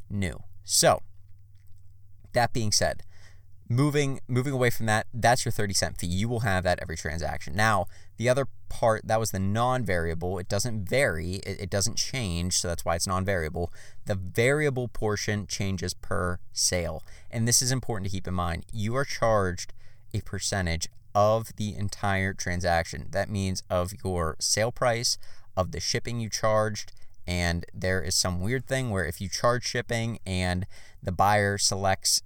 new. 0.09 0.43
So, 0.65 1.03
that 2.33 2.53
being 2.53 2.73
said, 2.73 3.03
moving 3.69 4.21
moving 4.29 4.53
away 4.53 4.71
from 4.71 4.87
that, 4.87 5.07
that's 5.13 5.45
your 5.45 5.53
30 5.53 5.75
cent 5.75 5.99
fee. 5.99 6.07
You 6.07 6.29
will 6.29 6.41
have 6.41 6.65
that 6.65 6.79
every 6.81 6.97
transaction. 6.97 7.55
Now, 7.55 7.87
the 8.17 8.29
other 8.29 8.47
part 8.69 9.07
that 9.07 9.21
was 9.21 9.31
the 9.31 9.39
non-variable. 9.39 10.39
It 10.39 10.49
doesn't 10.49 10.89
vary. 10.89 11.37
It, 11.37 11.63
it 11.63 11.71
doesn't 11.71 11.97
change, 11.97 12.59
so 12.59 12.69
that's 12.69 12.85
why 12.85 12.97
it's 12.97 13.07
non-variable. 13.07 13.73
The 14.07 14.15
variable 14.15 14.89
portion 14.89 15.47
changes 15.47 15.95
per 15.95 16.39
sale, 16.53 17.03
and 17.31 17.47
this 17.47 17.63
is 17.63 17.73
important 17.73 18.11
to 18.11 18.17
keep 18.17 18.29
in 18.29 18.35
mind. 18.35 18.67
You 18.73 18.95
are 18.97 19.05
charged 19.05 19.73
a 20.13 20.21
percentage 20.23 20.89
of 21.15 21.57
the 21.57 21.75
entire 21.77 22.33
transaction. 22.35 23.07
That 23.11 23.29
means 23.29 23.63
of 23.69 23.93
your 24.05 24.37
sale 24.39 24.73
price, 24.73 25.19
of 25.57 25.73
the 25.73 25.81
shipping 25.81 26.21
you 26.21 26.29
charged, 26.29 26.93
and 27.27 27.65
there 27.75 28.03
is 28.03 28.15
some 28.15 28.41
weird 28.41 28.67
thing 28.67 28.91
where 28.91 29.05
if 29.05 29.21
you 29.21 29.29
charge 29.29 29.65
shipping 29.65 30.19
and 30.27 30.67
the 31.03 31.13
buyer 31.13 31.59
selects 31.59 32.23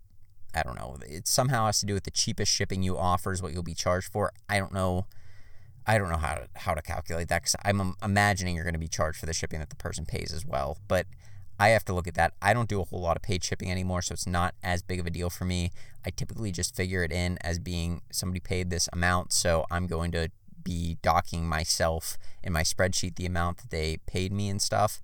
I 0.57 0.63
don't 0.63 0.77
know, 0.77 0.99
it 1.05 1.27
somehow 1.27 1.67
has 1.67 1.81
to 1.81 1.87
do 1.87 1.95
with 1.95 2.05
the 2.05 2.13
cheapest 2.13 2.53
shipping 2.53 2.85
you 2.85 2.97
offer 2.97 3.33
is 3.33 3.43
what 3.43 3.53
you'll 3.53 3.65
be 3.65 3.75
charged 3.75 4.13
for. 4.13 4.33
I 4.49 4.59
don't 4.59 4.73
know 4.73 5.07
I 5.87 5.99
don't 5.99 6.09
know 6.09 6.17
how 6.17 6.35
to 6.35 6.49
how 6.55 6.75
to 6.75 6.81
calculate 6.81 7.29
that 7.29 7.43
cuz 7.43 7.57
I'm 7.65 7.95
imagining 8.03 8.55
you're 8.55 8.65
going 8.65 8.75
to 8.75 8.81
be 8.81 8.89
charged 8.89 9.19
for 9.19 9.27
the 9.27 9.35
shipping 9.35 9.59
that 9.59 9.71
the 9.71 9.77
person 9.77 10.07
pays 10.07 10.33
as 10.33 10.47
well. 10.47 10.79
But 10.89 11.07
I 11.59 11.69
have 11.69 11.85
to 11.87 11.93
look 11.93 12.09
at 12.09 12.15
that. 12.15 12.35
I 12.43 12.53
don't 12.53 12.69
do 12.69 12.81
a 12.81 12.85
whole 12.85 13.01
lot 13.01 13.17
of 13.17 13.23
paid 13.23 13.45
shipping 13.45 13.71
anymore, 13.71 14.03
so 14.03 14.13
it's 14.13 14.27
not 14.27 14.55
as 14.63 14.83
big 14.83 15.01
of 15.01 15.07
a 15.07 15.11
deal 15.11 15.31
for 15.31 15.45
me. 15.45 15.71
I 16.05 16.11
typically 16.11 16.51
just 16.51 16.75
figure 16.75 17.05
it 17.05 17.13
in 17.13 17.39
as 17.43 17.59
being 17.59 18.03
somebody 18.11 18.41
paid 18.41 18.71
this 18.71 18.89
amount, 18.93 19.33
so 19.33 19.65
I'm 19.71 19.87
going 19.87 20.11
to 20.13 20.31
be 20.63 20.99
docking 21.03 21.47
myself 21.47 22.17
in 22.43 22.53
my 22.53 22.63
spreadsheet 22.63 23.17
the 23.17 23.27
amount 23.27 23.59
that 23.59 23.71
they 23.71 23.99
paid 24.07 24.33
me 24.33 24.49
and 24.49 24.61
stuff. 24.61 25.01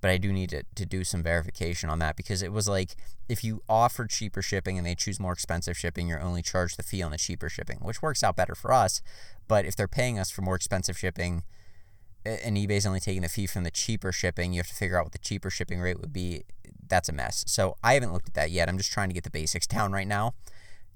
But 0.00 0.10
I 0.10 0.18
do 0.18 0.32
need 0.32 0.50
to, 0.50 0.62
to 0.76 0.86
do 0.86 1.02
some 1.02 1.24
verification 1.24 1.90
on 1.90 1.98
that 1.98 2.14
because 2.14 2.40
it 2.40 2.52
was 2.52 2.68
like 2.68 2.94
if 3.28 3.42
you 3.42 3.62
offer 3.68 4.06
cheaper 4.06 4.42
shipping 4.42 4.78
and 4.78 4.86
they 4.86 4.94
choose 4.94 5.18
more 5.18 5.32
expensive 5.32 5.76
shipping, 5.76 6.06
you're 6.06 6.22
only 6.22 6.42
charged 6.42 6.78
the 6.78 6.84
fee 6.84 7.02
on 7.02 7.10
the 7.10 7.18
cheaper 7.18 7.48
shipping, 7.48 7.78
which 7.82 8.00
works 8.00 8.22
out 8.22 8.36
better 8.36 8.54
for 8.54 8.72
us. 8.72 9.02
But 9.48 9.64
if 9.64 9.74
they're 9.74 9.88
paying 9.88 10.18
us 10.18 10.30
for 10.30 10.42
more 10.42 10.54
expensive 10.54 10.96
shipping, 10.96 11.42
and 12.24 12.56
eBay's 12.56 12.86
only 12.86 13.00
taking 13.00 13.22
the 13.22 13.28
fee 13.28 13.46
from 13.46 13.64
the 13.64 13.70
cheaper 13.70 14.12
shipping, 14.12 14.52
you 14.52 14.60
have 14.60 14.68
to 14.68 14.74
figure 14.74 14.98
out 14.98 15.04
what 15.04 15.12
the 15.12 15.18
cheaper 15.18 15.50
shipping 15.50 15.80
rate 15.80 16.00
would 16.00 16.12
be. 16.12 16.44
That's 16.86 17.08
a 17.08 17.12
mess. 17.12 17.44
So 17.46 17.76
I 17.82 17.94
haven't 17.94 18.12
looked 18.12 18.28
at 18.28 18.34
that 18.34 18.50
yet. 18.50 18.68
I'm 18.68 18.78
just 18.78 18.92
trying 18.92 19.08
to 19.08 19.14
get 19.14 19.24
the 19.24 19.30
basics 19.30 19.66
down 19.68 19.92
right 19.92 20.06
now. 20.06 20.34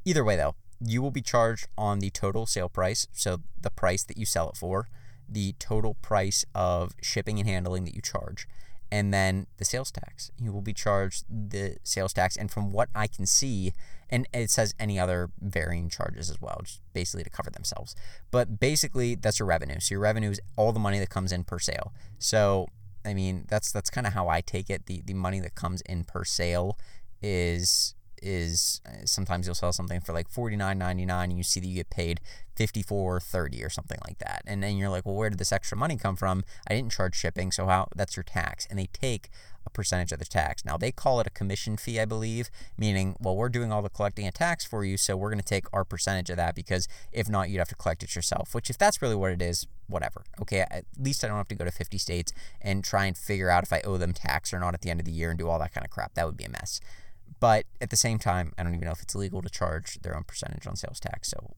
Either 0.04 0.24
way, 0.24 0.36
though, 0.36 0.54
you 0.84 1.00
will 1.00 1.10
be 1.10 1.22
charged 1.22 1.68
on 1.78 2.00
the 2.00 2.10
total 2.10 2.46
sale 2.46 2.68
price, 2.68 3.06
so 3.12 3.38
the 3.60 3.70
price 3.70 4.02
that 4.04 4.16
you 4.16 4.26
sell 4.26 4.50
it 4.50 4.56
for, 4.56 4.88
the 5.28 5.54
total 5.58 5.94
price 5.94 6.44
of 6.54 6.92
shipping 7.00 7.38
and 7.38 7.48
handling 7.48 7.84
that 7.84 7.94
you 7.94 8.02
charge, 8.02 8.48
and 8.92 9.12
then 9.12 9.46
the 9.56 9.64
sales 9.64 9.90
tax. 9.90 10.30
You 10.38 10.52
will 10.52 10.60
be 10.60 10.74
charged 10.74 11.24
the 11.30 11.78
sales 11.82 12.12
tax, 12.12 12.36
and 12.36 12.50
from 12.50 12.72
what 12.72 12.90
I 12.94 13.06
can 13.06 13.24
see, 13.24 13.72
and 14.10 14.28
it 14.34 14.50
says 14.50 14.74
any 14.78 15.00
other 15.00 15.30
varying 15.40 15.88
charges 15.88 16.28
as 16.28 16.42
well, 16.42 16.60
just 16.62 16.82
basically 16.92 17.24
to 17.24 17.30
cover 17.30 17.50
themselves. 17.50 17.96
But 18.30 18.60
basically, 18.60 19.14
that's 19.14 19.38
your 19.38 19.48
revenue. 19.48 19.80
So 19.80 19.94
your 19.94 20.00
revenue 20.00 20.30
is 20.30 20.40
all 20.56 20.72
the 20.72 20.78
money 20.78 20.98
that 20.98 21.08
comes 21.08 21.32
in 21.32 21.42
per 21.44 21.58
sale. 21.58 21.94
So 22.18 22.68
I 23.02 23.14
mean, 23.14 23.46
that's 23.48 23.72
that's 23.72 23.88
kind 23.88 24.06
of 24.06 24.12
how 24.12 24.28
I 24.28 24.42
take 24.42 24.68
it. 24.68 24.84
The 24.84 25.00
the 25.00 25.14
money 25.14 25.40
that 25.40 25.54
comes 25.54 25.80
in 25.80 26.04
per 26.04 26.24
sale 26.24 26.76
is 27.22 27.94
is 28.22 28.80
uh, 28.86 29.04
sometimes 29.04 29.46
you'll 29.46 29.54
sell 29.54 29.72
something 29.72 30.00
for 30.00 30.12
like 30.12 30.30
$49.99 30.30 31.24
and 31.24 31.36
you 31.36 31.42
see 31.42 31.60
that 31.60 31.66
you 31.66 31.74
get 31.74 31.90
paid 31.90 32.20
$54.30 32.56 33.64
or 33.64 33.70
something 33.70 33.98
like 34.06 34.18
that. 34.18 34.42
And 34.46 34.62
then 34.62 34.76
you're 34.76 34.88
like, 34.88 35.06
well, 35.06 35.14
where 35.14 35.30
did 35.30 35.38
this 35.38 35.52
extra 35.52 35.76
money 35.76 35.96
come 35.96 36.16
from? 36.16 36.44
I 36.68 36.74
didn't 36.74 36.92
charge 36.92 37.14
shipping, 37.14 37.50
so 37.50 37.66
how 37.66 37.88
that's 37.94 38.16
your 38.16 38.22
tax. 38.24 38.66
And 38.68 38.78
they 38.78 38.88
take 38.92 39.30
a 39.66 39.70
percentage 39.70 40.12
of 40.12 40.18
the 40.18 40.24
tax. 40.24 40.64
Now 40.64 40.76
they 40.76 40.92
call 40.92 41.20
it 41.20 41.26
a 41.26 41.30
commission 41.30 41.76
fee, 41.76 42.00
I 42.00 42.04
believe, 42.04 42.50
meaning, 42.76 43.16
well, 43.20 43.36
we're 43.36 43.48
doing 43.48 43.72
all 43.72 43.82
the 43.82 43.88
collecting 43.88 44.26
and 44.26 44.34
tax 44.34 44.64
for 44.64 44.84
you, 44.84 44.96
so 44.96 45.16
we're 45.16 45.30
going 45.30 45.40
to 45.40 45.44
take 45.44 45.66
our 45.72 45.84
percentage 45.84 46.30
of 46.30 46.36
that 46.36 46.54
because 46.54 46.88
if 47.12 47.28
not, 47.28 47.48
you'd 47.48 47.58
have 47.58 47.68
to 47.68 47.74
collect 47.74 48.02
it 48.02 48.14
yourself. 48.14 48.54
Which, 48.54 48.70
if 48.70 48.78
that's 48.78 49.00
really 49.00 49.14
what 49.14 49.32
it 49.32 49.42
is, 49.42 49.66
whatever. 49.86 50.24
Okay, 50.40 50.64
at 50.70 50.84
least 50.98 51.24
I 51.24 51.28
don't 51.28 51.36
have 51.36 51.48
to 51.48 51.54
go 51.54 51.64
to 51.64 51.70
50 51.70 51.98
states 51.98 52.32
and 52.60 52.82
try 52.84 53.04
and 53.06 53.16
figure 53.16 53.50
out 53.50 53.62
if 53.62 53.72
I 53.72 53.80
owe 53.80 53.98
them 53.98 54.12
tax 54.12 54.52
or 54.52 54.58
not 54.58 54.74
at 54.74 54.82
the 54.82 54.90
end 54.90 55.00
of 55.00 55.06
the 55.06 55.12
year 55.12 55.30
and 55.30 55.38
do 55.38 55.48
all 55.48 55.58
that 55.58 55.72
kind 55.72 55.84
of 55.84 55.90
crap. 55.90 56.14
That 56.14 56.26
would 56.26 56.36
be 56.36 56.44
a 56.44 56.50
mess. 56.50 56.80
But 57.40 57.66
at 57.80 57.90
the 57.90 57.96
same 57.96 58.18
time, 58.18 58.52
I 58.58 58.62
don't 58.62 58.74
even 58.74 58.86
know 58.86 58.92
if 58.92 59.02
it's 59.02 59.14
illegal 59.14 59.42
to 59.42 59.48
charge 59.48 59.98
their 60.02 60.16
own 60.16 60.24
percentage 60.24 60.66
on 60.66 60.76
sales 60.76 61.00
tax. 61.00 61.28
So 61.28 61.54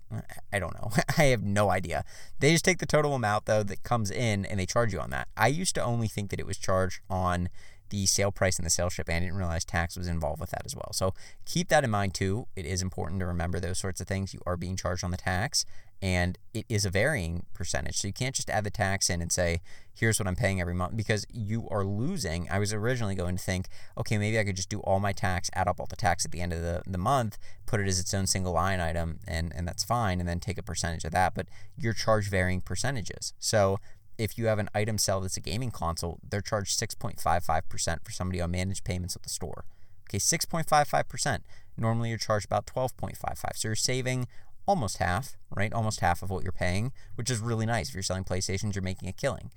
I 0.52 0.58
don't 0.58 0.74
know. 0.74 0.90
I 1.18 1.24
have 1.24 1.42
no 1.42 1.70
idea. 1.70 2.04
They 2.40 2.52
just 2.52 2.64
take 2.64 2.78
the 2.78 2.86
total 2.86 3.14
amount, 3.14 3.46
though, 3.46 3.62
that 3.62 3.82
comes 3.82 4.10
in 4.10 4.44
and 4.46 4.58
they 4.58 4.66
charge 4.66 4.92
you 4.92 5.00
on 5.00 5.10
that. 5.10 5.28
I 5.36 5.48
used 5.48 5.74
to 5.76 5.82
only 5.82 6.08
think 6.08 6.30
that 6.30 6.40
it 6.40 6.46
was 6.46 6.58
charged 6.58 7.00
on 7.08 7.48
the 7.90 8.06
sale 8.06 8.32
price 8.32 8.56
and 8.56 8.66
the 8.66 8.70
sales 8.70 8.92
ship. 8.92 9.08
And 9.08 9.16
I 9.16 9.20
didn't 9.20 9.36
realize 9.36 9.64
tax 9.64 9.96
was 9.96 10.08
involved 10.08 10.40
with 10.40 10.50
that 10.50 10.62
as 10.64 10.74
well. 10.74 10.90
So 10.92 11.14
keep 11.44 11.68
that 11.68 11.84
in 11.84 11.90
mind 11.90 12.14
too. 12.14 12.46
It 12.56 12.66
is 12.66 12.82
important 12.82 13.20
to 13.20 13.26
remember 13.26 13.60
those 13.60 13.78
sorts 13.78 14.00
of 14.00 14.06
things. 14.06 14.34
You 14.34 14.40
are 14.46 14.56
being 14.56 14.76
charged 14.76 15.04
on 15.04 15.10
the 15.10 15.16
tax 15.16 15.64
and 16.02 16.38
it 16.52 16.66
is 16.68 16.84
a 16.84 16.90
varying 16.90 17.46
percentage. 17.54 17.96
So 17.96 18.06
you 18.06 18.12
can't 18.12 18.34
just 18.34 18.50
add 18.50 18.64
the 18.64 18.70
tax 18.70 19.08
in 19.08 19.22
and 19.22 19.32
say, 19.32 19.62
here's 19.94 20.18
what 20.18 20.26
I'm 20.26 20.36
paying 20.36 20.60
every 20.60 20.74
month 20.74 20.96
because 20.96 21.24
you 21.32 21.66
are 21.70 21.82
losing. 21.82 22.46
I 22.50 22.58
was 22.58 22.74
originally 22.74 23.14
going 23.14 23.36
to 23.36 23.42
think, 23.42 23.68
okay, 23.96 24.18
maybe 24.18 24.38
I 24.38 24.44
could 24.44 24.56
just 24.56 24.68
do 24.68 24.80
all 24.80 25.00
my 25.00 25.12
tax, 25.12 25.48
add 25.54 25.66
up 25.66 25.80
all 25.80 25.86
the 25.86 25.96
tax 25.96 26.24
at 26.26 26.30
the 26.30 26.42
end 26.42 26.52
of 26.52 26.60
the, 26.60 26.82
the 26.86 26.98
month, 26.98 27.38
put 27.64 27.80
it 27.80 27.88
as 27.88 27.98
its 27.98 28.12
own 28.12 28.26
single 28.26 28.52
line 28.52 28.80
item, 28.80 29.20
and, 29.26 29.50
and 29.54 29.66
that's 29.66 29.82
fine, 29.82 30.20
and 30.20 30.28
then 30.28 30.40
take 30.40 30.58
a 30.58 30.62
percentage 30.62 31.04
of 31.04 31.12
that. 31.12 31.34
But 31.34 31.46
you're 31.74 31.94
charged 31.94 32.30
varying 32.30 32.60
percentages. 32.60 33.32
So 33.38 33.78
if 34.18 34.38
you 34.38 34.46
have 34.46 34.58
an 34.58 34.68
item 34.74 34.98
sell 34.98 35.20
that's 35.20 35.36
a 35.36 35.40
gaming 35.40 35.70
console, 35.70 36.20
they're 36.28 36.40
charged 36.40 36.78
6.55% 36.78 38.04
for 38.04 38.12
somebody 38.12 38.40
on 38.40 38.50
managed 38.50 38.84
payments 38.84 39.16
at 39.16 39.22
the 39.22 39.28
store. 39.28 39.64
Okay, 40.08 40.18
6.55%. 40.18 41.40
Normally 41.76 42.10
you're 42.10 42.18
charged 42.18 42.46
about 42.46 42.66
12.55. 42.66 43.56
So 43.56 43.68
you're 43.68 43.74
saving 43.74 44.28
almost 44.66 44.98
half, 44.98 45.36
right? 45.54 45.72
Almost 45.72 46.00
half 46.00 46.22
of 46.22 46.30
what 46.30 46.42
you're 46.42 46.52
paying, 46.52 46.92
which 47.16 47.30
is 47.30 47.40
really 47.40 47.66
nice. 47.66 47.88
If 47.88 47.94
you're 47.94 48.02
selling 48.02 48.24
PlayStations, 48.24 48.74
you're 48.74 48.82
making 48.82 49.08
a 49.08 49.12
killing. 49.12 49.50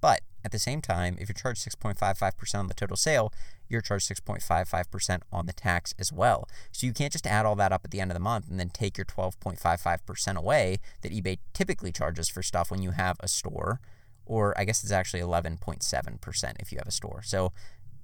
But 0.00 0.20
at 0.44 0.52
the 0.52 0.58
same 0.58 0.80
time, 0.80 1.16
if 1.18 1.28
you're 1.28 1.34
charged 1.34 1.66
6.55% 1.68 2.58
on 2.58 2.68
the 2.68 2.74
total 2.74 2.96
sale, 2.96 3.32
you're 3.68 3.80
charged 3.80 4.08
6.55% 4.08 5.22
on 5.32 5.46
the 5.46 5.52
tax 5.52 5.94
as 5.98 6.12
well. 6.12 6.48
So 6.70 6.86
you 6.86 6.92
can't 6.92 7.12
just 7.12 7.26
add 7.26 7.46
all 7.46 7.56
that 7.56 7.72
up 7.72 7.84
at 7.84 7.90
the 7.90 8.00
end 8.00 8.10
of 8.10 8.14
the 8.14 8.20
month 8.20 8.48
and 8.48 8.60
then 8.60 8.68
take 8.68 8.96
your 8.96 9.06
12.55% 9.06 10.36
away 10.36 10.78
that 11.02 11.12
eBay 11.12 11.38
typically 11.52 11.90
charges 11.90 12.28
for 12.28 12.42
stuff 12.42 12.70
when 12.70 12.82
you 12.82 12.92
have 12.92 13.16
a 13.20 13.28
store 13.28 13.80
or 14.26 14.58
I 14.58 14.64
guess 14.64 14.82
it's 14.82 14.92
actually 14.92 15.20
11.7% 15.20 16.52
if 16.60 16.72
you 16.72 16.78
have 16.78 16.88
a 16.88 16.92
store. 16.92 17.22
So 17.24 17.52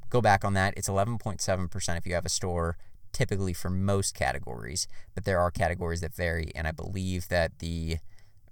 go 0.09 0.21
back 0.21 0.45
on 0.45 0.55
that. 0.55 0.75
It's 0.77 0.89
11.7% 0.89 1.99
if 1.99 2.07
you 2.07 2.15
have 2.15 2.25
a 2.25 2.31
store, 2.31 2.77
typically 3.13 3.53
for 3.53 3.71
most 3.71 4.15
categories, 4.15 4.87
but 5.15 5.25
there 5.25 5.39
are 5.39 5.51
categories 5.51 6.01
that 6.01 6.15
vary, 6.15 6.51
and 6.55 6.67
I 6.67 6.73
believe 6.73 7.29
that 7.29 7.59
the 7.59 7.99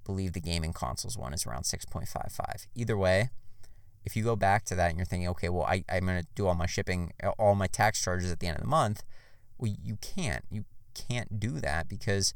believe 0.04 0.32
the 0.32 0.40
gaming 0.40 0.72
consoles 0.72 1.16
one 1.16 1.32
is 1.32 1.46
around 1.46 1.62
6.55. 1.62 2.66
Either 2.74 2.96
way, 2.96 3.30
if 4.04 4.16
you 4.16 4.24
go 4.24 4.34
back 4.34 4.64
to 4.64 4.74
that 4.74 4.88
and 4.88 4.98
you're 4.98 5.06
thinking, 5.06 5.28
okay, 5.28 5.48
well, 5.48 5.64
I, 5.64 5.84
I'm 5.88 6.06
going 6.06 6.20
to 6.20 6.26
do 6.34 6.46
all 6.46 6.54
my 6.54 6.66
shipping, 6.66 7.12
all 7.38 7.54
my 7.54 7.66
tax 7.66 8.02
charges 8.02 8.32
at 8.32 8.40
the 8.40 8.46
end 8.46 8.56
of 8.56 8.62
the 8.62 8.68
month, 8.68 9.04
well, 9.58 9.72
you 9.82 9.98
can't. 10.00 10.44
You 10.50 10.64
can't 10.94 11.38
do 11.38 11.60
that 11.60 11.88
because 11.88 12.34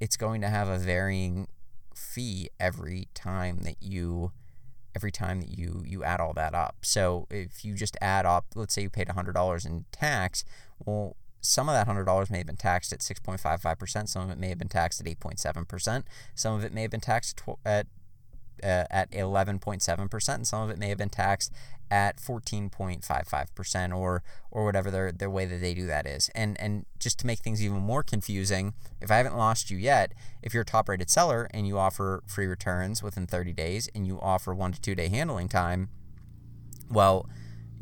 it's 0.00 0.16
going 0.16 0.40
to 0.42 0.48
have 0.48 0.68
a 0.68 0.78
varying 0.78 1.48
fee 1.94 2.50
every 2.60 3.08
time 3.14 3.60
that 3.62 3.76
you 3.80 4.32
every 4.94 5.12
time 5.12 5.40
that 5.40 5.56
you 5.56 5.82
you 5.84 6.04
add 6.04 6.20
all 6.20 6.32
that 6.34 6.54
up. 6.54 6.76
So 6.82 7.26
if 7.30 7.64
you 7.64 7.74
just 7.74 7.96
add 8.00 8.26
up, 8.26 8.46
let's 8.54 8.74
say 8.74 8.82
you 8.82 8.90
paid 8.90 9.08
$100 9.08 9.66
in 9.66 9.84
tax, 9.92 10.44
well, 10.84 11.16
some 11.40 11.68
of 11.68 11.74
that 11.74 11.86
$100 11.86 12.30
may 12.30 12.38
have 12.38 12.46
been 12.46 12.56
taxed 12.56 12.92
at 12.92 13.00
6.55%, 13.00 14.08
some 14.08 14.22
of 14.22 14.30
it 14.30 14.38
may 14.38 14.48
have 14.48 14.58
been 14.58 14.68
taxed 14.68 15.00
at 15.00 15.06
8.7%, 15.06 16.02
some 16.34 16.54
of 16.54 16.64
it 16.64 16.72
may 16.72 16.82
have 16.82 16.90
been 16.90 17.00
taxed 17.00 17.40
at 17.64 17.86
uh, 18.62 18.84
at 18.90 19.10
11.7%, 19.12 20.34
and 20.34 20.46
some 20.46 20.62
of 20.62 20.70
it 20.70 20.78
may 20.78 20.88
have 20.88 20.98
been 20.98 21.08
taxed 21.08 21.52
at 21.90 22.18
14.55% 22.18 23.96
or 23.96 24.22
or 24.50 24.64
whatever 24.64 24.90
their 24.90 25.10
their 25.10 25.30
way 25.30 25.46
that 25.46 25.60
they 25.60 25.74
do 25.74 25.86
that 25.86 26.06
is. 26.06 26.28
And 26.34 26.60
and 26.60 26.84
just 26.98 27.18
to 27.20 27.26
make 27.26 27.40
things 27.40 27.62
even 27.64 27.78
more 27.78 28.02
confusing, 28.02 28.74
if 29.00 29.10
I 29.10 29.16
haven't 29.16 29.36
lost 29.36 29.70
you 29.70 29.78
yet, 29.78 30.12
if 30.42 30.52
you're 30.52 30.62
a 30.62 30.66
top 30.66 30.88
rated 30.88 31.10
seller 31.10 31.48
and 31.52 31.66
you 31.66 31.78
offer 31.78 32.22
free 32.26 32.46
returns 32.46 33.02
within 33.02 33.26
30 33.26 33.52
days 33.52 33.88
and 33.94 34.06
you 34.06 34.20
offer 34.20 34.54
1 34.54 34.72
to 34.72 34.80
2 34.80 34.94
day 34.94 35.08
handling 35.08 35.48
time, 35.48 35.88
well, 36.90 37.28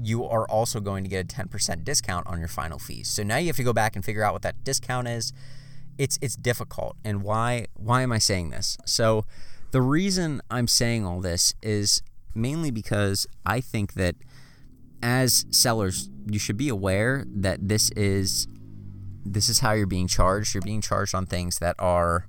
you 0.00 0.24
are 0.24 0.46
also 0.48 0.80
going 0.80 1.02
to 1.04 1.10
get 1.10 1.32
a 1.32 1.36
10% 1.36 1.84
discount 1.84 2.26
on 2.26 2.38
your 2.38 2.48
final 2.48 2.78
fees. 2.78 3.08
So 3.08 3.22
now 3.22 3.38
you 3.38 3.46
have 3.46 3.56
to 3.56 3.64
go 3.64 3.72
back 3.72 3.96
and 3.96 4.04
figure 4.04 4.22
out 4.22 4.34
what 4.34 4.42
that 4.42 4.62
discount 4.62 5.08
is. 5.08 5.32
It's 5.98 6.18
it's 6.20 6.36
difficult. 6.36 6.96
And 7.04 7.22
why 7.22 7.66
why 7.74 8.02
am 8.02 8.12
I 8.12 8.18
saying 8.18 8.50
this? 8.50 8.76
So 8.84 9.24
the 9.70 9.82
reason 9.82 10.40
I'm 10.50 10.68
saying 10.68 11.04
all 11.04 11.20
this 11.20 11.54
is 11.62 12.02
mainly 12.34 12.70
because 12.70 13.26
I 13.44 13.60
think 13.60 13.94
that 13.94 14.16
as 15.02 15.46
sellers, 15.50 16.08
you 16.26 16.38
should 16.38 16.56
be 16.56 16.68
aware 16.68 17.24
that 17.26 17.68
this 17.68 17.90
is 17.90 18.46
this 19.24 19.48
is 19.48 19.58
how 19.58 19.72
you're 19.72 19.86
being 19.86 20.06
charged. 20.06 20.54
You're 20.54 20.62
being 20.62 20.80
charged 20.80 21.14
on 21.14 21.26
things 21.26 21.58
that 21.58 21.74
are 21.78 22.28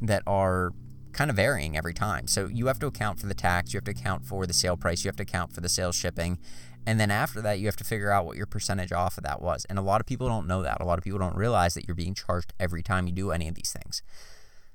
that 0.00 0.22
are 0.26 0.72
kind 1.12 1.30
of 1.30 1.36
varying 1.36 1.76
every 1.76 1.94
time. 1.94 2.26
So 2.26 2.46
you 2.46 2.66
have 2.66 2.78
to 2.80 2.86
account 2.86 3.20
for 3.20 3.26
the 3.26 3.34
tax, 3.34 3.72
you 3.72 3.78
have 3.78 3.84
to 3.84 3.90
account 3.90 4.24
for 4.24 4.46
the 4.46 4.52
sale 4.52 4.76
price, 4.76 5.04
you 5.04 5.08
have 5.08 5.16
to 5.16 5.22
account 5.24 5.52
for 5.52 5.60
the 5.60 5.68
sales 5.68 5.96
shipping, 5.96 6.38
and 6.86 7.00
then 7.00 7.10
after 7.10 7.42
that 7.42 7.58
you 7.58 7.66
have 7.66 7.76
to 7.76 7.84
figure 7.84 8.10
out 8.10 8.24
what 8.24 8.36
your 8.36 8.46
percentage 8.46 8.92
off 8.92 9.18
of 9.18 9.24
that 9.24 9.42
was. 9.42 9.66
And 9.68 9.78
a 9.78 9.82
lot 9.82 10.00
of 10.00 10.06
people 10.06 10.28
don't 10.28 10.46
know 10.46 10.62
that. 10.62 10.80
A 10.80 10.84
lot 10.84 10.98
of 10.98 11.04
people 11.04 11.18
don't 11.18 11.36
realize 11.36 11.74
that 11.74 11.86
you're 11.86 11.94
being 11.94 12.14
charged 12.14 12.52
every 12.58 12.82
time 12.82 13.06
you 13.06 13.12
do 13.12 13.32
any 13.32 13.48
of 13.48 13.54
these 13.54 13.72
things. 13.72 14.02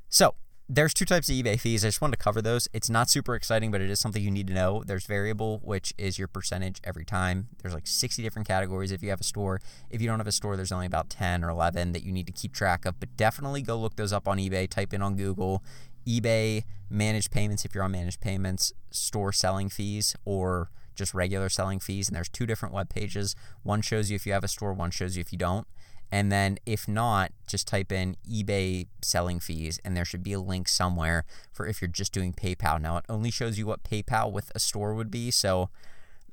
So, 0.10 0.36
there's 0.68 0.94
two 0.94 1.06
types 1.06 1.30
of 1.30 1.36
eBay 1.36 1.60
fees. 1.60 1.86
I 1.86 1.90
just 1.90 2.02
wanted 2.02 2.18
to 2.18 2.24
cover 2.24 2.42
those. 2.42 2.68
It's 2.74 2.90
not 2.90 3.10
super 3.10 3.36
exciting, 3.36 3.70
but 3.70 3.82
it 3.82 3.90
is 3.90 4.00
something 4.00 4.24
you 4.24 4.32
need 4.32 4.48
to 4.48 4.54
know. 4.54 4.84
There's 4.86 5.06
variable, 5.06 5.60
which 5.64 5.94
is 5.98 6.18
your 6.18 6.28
percentage 6.28 6.82
every 6.84 7.06
time. 7.06 7.50
There's 7.62 7.74
like 7.74 7.86
60 7.86 8.24
different 8.24 8.48
categories 8.48 8.92
if 8.92 9.04
you 9.04 9.10
have 9.12 9.22
a 9.22 9.26
store. 9.26 9.62
If 9.92 10.02
you 10.02 10.08
don't 10.08 10.20
have 10.20 10.28
a 10.28 10.32
store, 10.32 10.56
there's 10.56 10.72
only 10.72 10.88
about 10.88 11.10
10 11.10 11.44
or 11.44 11.50
11 11.50 11.92
that 11.92 12.04
you 12.04 12.12
need 12.12 12.26
to 12.26 12.34
keep 12.34 12.54
track 12.54 12.86
of. 12.86 13.00
But 13.00 13.16
definitely 13.16 13.62
go 13.62 13.78
look 13.78 13.96
those 13.96 14.12
up 14.12 14.28
on 14.28 14.40
eBay. 14.40 14.68
Type 14.68 14.92
in 14.94 15.04
on 15.04 15.16
Google 15.16 15.64
eBay 16.08 16.64
managed 16.90 17.32
payments 17.32 17.66
if 17.66 17.74
you're 17.74 17.84
on 17.84 17.92
managed 17.92 18.22
payments, 18.22 18.72
store 18.92 19.32
selling 19.32 19.70
fees, 19.70 20.16
or 20.24 20.70
just 20.96 21.14
regular 21.14 21.50
selling 21.50 21.80
fees. 21.80 22.08
And 22.08 22.16
there's 22.16 22.30
two 22.30 22.46
different 22.46 22.74
web 22.74 22.90
pages. 22.90 23.36
One 23.64 23.82
shows 23.82 24.10
you 24.10 24.16
if 24.16 24.26
you 24.26 24.34
have 24.34 24.44
a 24.44 24.48
store, 24.48 24.74
one 24.74 24.92
shows 24.92 25.18
you 25.18 25.22
if 25.22 25.32
you 25.32 25.38
don't. 25.38 25.68
And 26.16 26.32
then 26.32 26.60
if 26.66 26.88
not, 26.88 27.34
just 27.46 27.68
type 27.68 27.92
in 27.92 28.16
eBay 28.26 28.88
selling 29.02 29.42
fees 29.42 29.82
and 29.84 29.98
there 29.98 30.06
should 30.06 30.24
be 30.24 30.32
a 30.32 30.40
link 30.40 30.70
somewhere 30.70 31.26
for 31.52 31.68
if 31.68 31.82
you're 31.82 31.90
just 31.90 32.14
doing 32.14 32.32
PayPal. 32.32 32.80
Now 32.80 32.96
it 32.96 33.06
only 33.10 33.30
shows 33.30 33.58
you 33.58 33.66
what 33.66 33.84
PayPal 33.84 34.32
with 34.32 34.50
a 34.56 34.60
store 34.60 34.94
would 34.94 35.12
be. 35.12 35.30
So 35.30 35.70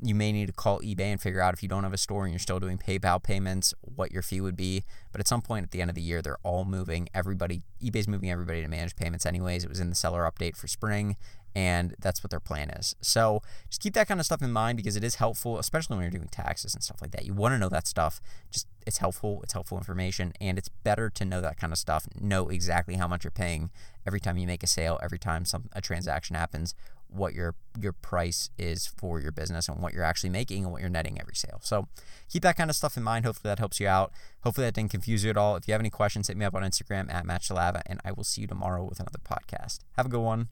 you 0.01 0.15
may 0.15 0.31
need 0.31 0.47
to 0.47 0.53
call 0.53 0.79
eBay 0.83 1.11
and 1.11 1.21
figure 1.21 1.41
out 1.41 1.53
if 1.53 1.65
you 1.65 1.69
don't 1.69 1.83
have 1.83 1.93
a 1.93 1.99
store 1.99 2.23
and 2.23 2.33
you're 2.33 2.39
still 2.39 2.61
doing 2.61 2.79
PayPal 2.79 3.21
payments, 3.21 3.75
what 3.81 4.13
your 4.13 4.23
fee 4.23 4.41
would 4.41 4.57
be. 4.57 4.85
But 5.11 5.21
at 5.21 5.27
some 5.27 5.43
point 5.43 5.65
at 5.65 5.73
the 5.73 5.81
end 5.81 5.91
of 5.91 5.97
the 5.97 6.01
year, 6.01 6.23
they're 6.23 6.39
all 6.45 6.65
moving. 6.65 7.09
Everybody, 7.13 7.63
eBay's 7.83 8.07
moving 8.07 8.31
everybody 8.31 8.63
to 8.63 8.69
manage 8.69 8.95
payments 8.95 9.27
anyways. 9.27 9.65
It 9.65 9.69
was 9.69 9.81
in 9.81 9.91
the 9.91 9.97
seller 9.97 10.31
update 10.31 10.57
for 10.57 10.69
spring, 10.69 11.17
and 11.55 11.95
that's 12.01 12.23
what 12.23 12.31
their 12.31 12.41
plan 12.41 12.71
is. 12.71 12.95
So 13.01 13.43
just 13.69 13.81
keep 13.81 13.95
that 13.95 14.09
kind 14.09 14.21
of 14.21 14.27
stuff 14.27 14.43
in 14.43 14.53
mind 14.53 14.77
because 14.77 14.97
it 14.97 15.05
is 15.05 15.17
helpful, 15.17 15.59
especially 15.59 15.97
when 15.97 16.05
you're 16.05 16.11
doing 16.11 16.29
taxes 16.31 16.75
and 16.75 16.83
stuff 16.83 17.03
like 17.03 17.11
that. 17.13 17.25
You 17.25 17.35
want 17.35 17.55
to 17.55 17.59
know 17.59 17.69
that 17.69 17.87
stuff. 17.87 18.21
Just 18.51 18.67
it's 18.87 18.99
helpful. 18.99 19.41
It's 19.43 19.53
helpful 19.53 19.79
information, 19.79 20.33
and 20.41 20.59
it's 20.59 20.69
better 20.69 21.09
to 21.11 21.25
know 21.25 21.41
that 21.41 21.57
kind 21.57 21.73
of 21.73 21.79
stuff. 21.79 22.09
Know 22.21 22.49
exactly 22.49 22.95
how 22.95 23.07
much 23.07 23.25
you're 23.25 23.31
paying 23.31 23.71
every 24.07 24.21
time 24.21 24.39
you 24.39 24.47
make 24.47 24.63
a 24.63 24.67
sale, 24.67 24.99
every 25.03 25.19
time 25.19 25.45
some 25.45 25.69
a 25.73 25.81
transaction 25.81 26.35
happens, 26.35 26.75
what 27.09 27.35
your 27.35 27.55
your 27.81 27.93
price 27.93 28.51
is 28.59 28.87
for 28.87 29.21
your 29.21 29.33
business 29.33 29.69
and 29.69 29.81
what 29.81 29.93
you're 29.95 30.05
actually 30.05 30.31
making 30.31 30.65
and 30.65 30.73
what 30.73 30.81
you're 30.81 30.91
netting 30.91 31.21
every 31.21 31.35
sale. 31.35 31.61
So 31.63 31.89
keep 32.29 32.43
that 32.43 32.57
kind 32.57 32.71
of 32.71 32.77
stuff 32.77 32.97
in 32.97 33.03
mind. 33.03 33.25
Hopefully 33.25 33.51
that 33.51 33.59
helps 33.59 33.81
you 33.81 33.89
out. 33.89 34.13
Hopefully 34.43 34.67
that 34.67 34.75
didn't 34.75 34.91
confuse 34.91 35.25
you 35.25 35.31
at 35.31 35.37
all. 35.37 35.57
If 35.57 35.69
you 35.69 35.73
have 35.73 35.81
any 35.81 35.91
questions, 35.91 36.29
hit 36.29 36.37
me 36.37 36.45
up 36.45 36.55
on 36.55 36.63
Instagram 36.63 37.13
at 37.13 37.25
Matt 37.27 37.43
Shalava, 37.43 37.83
and 37.87 38.01
I 38.05 38.13
will 38.13 38.25
see 38.25 38.43
you 38.43 38.47
tomorrow 38.47 38.85
with 38.85 39.01
another 39.01 39.21
podcast. 39.25 39.81
Have 39.97 40.07
a 40.07 40.11
good 40.11 40.21
one. 40.21 40.49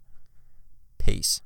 Peace. 1.00 1.40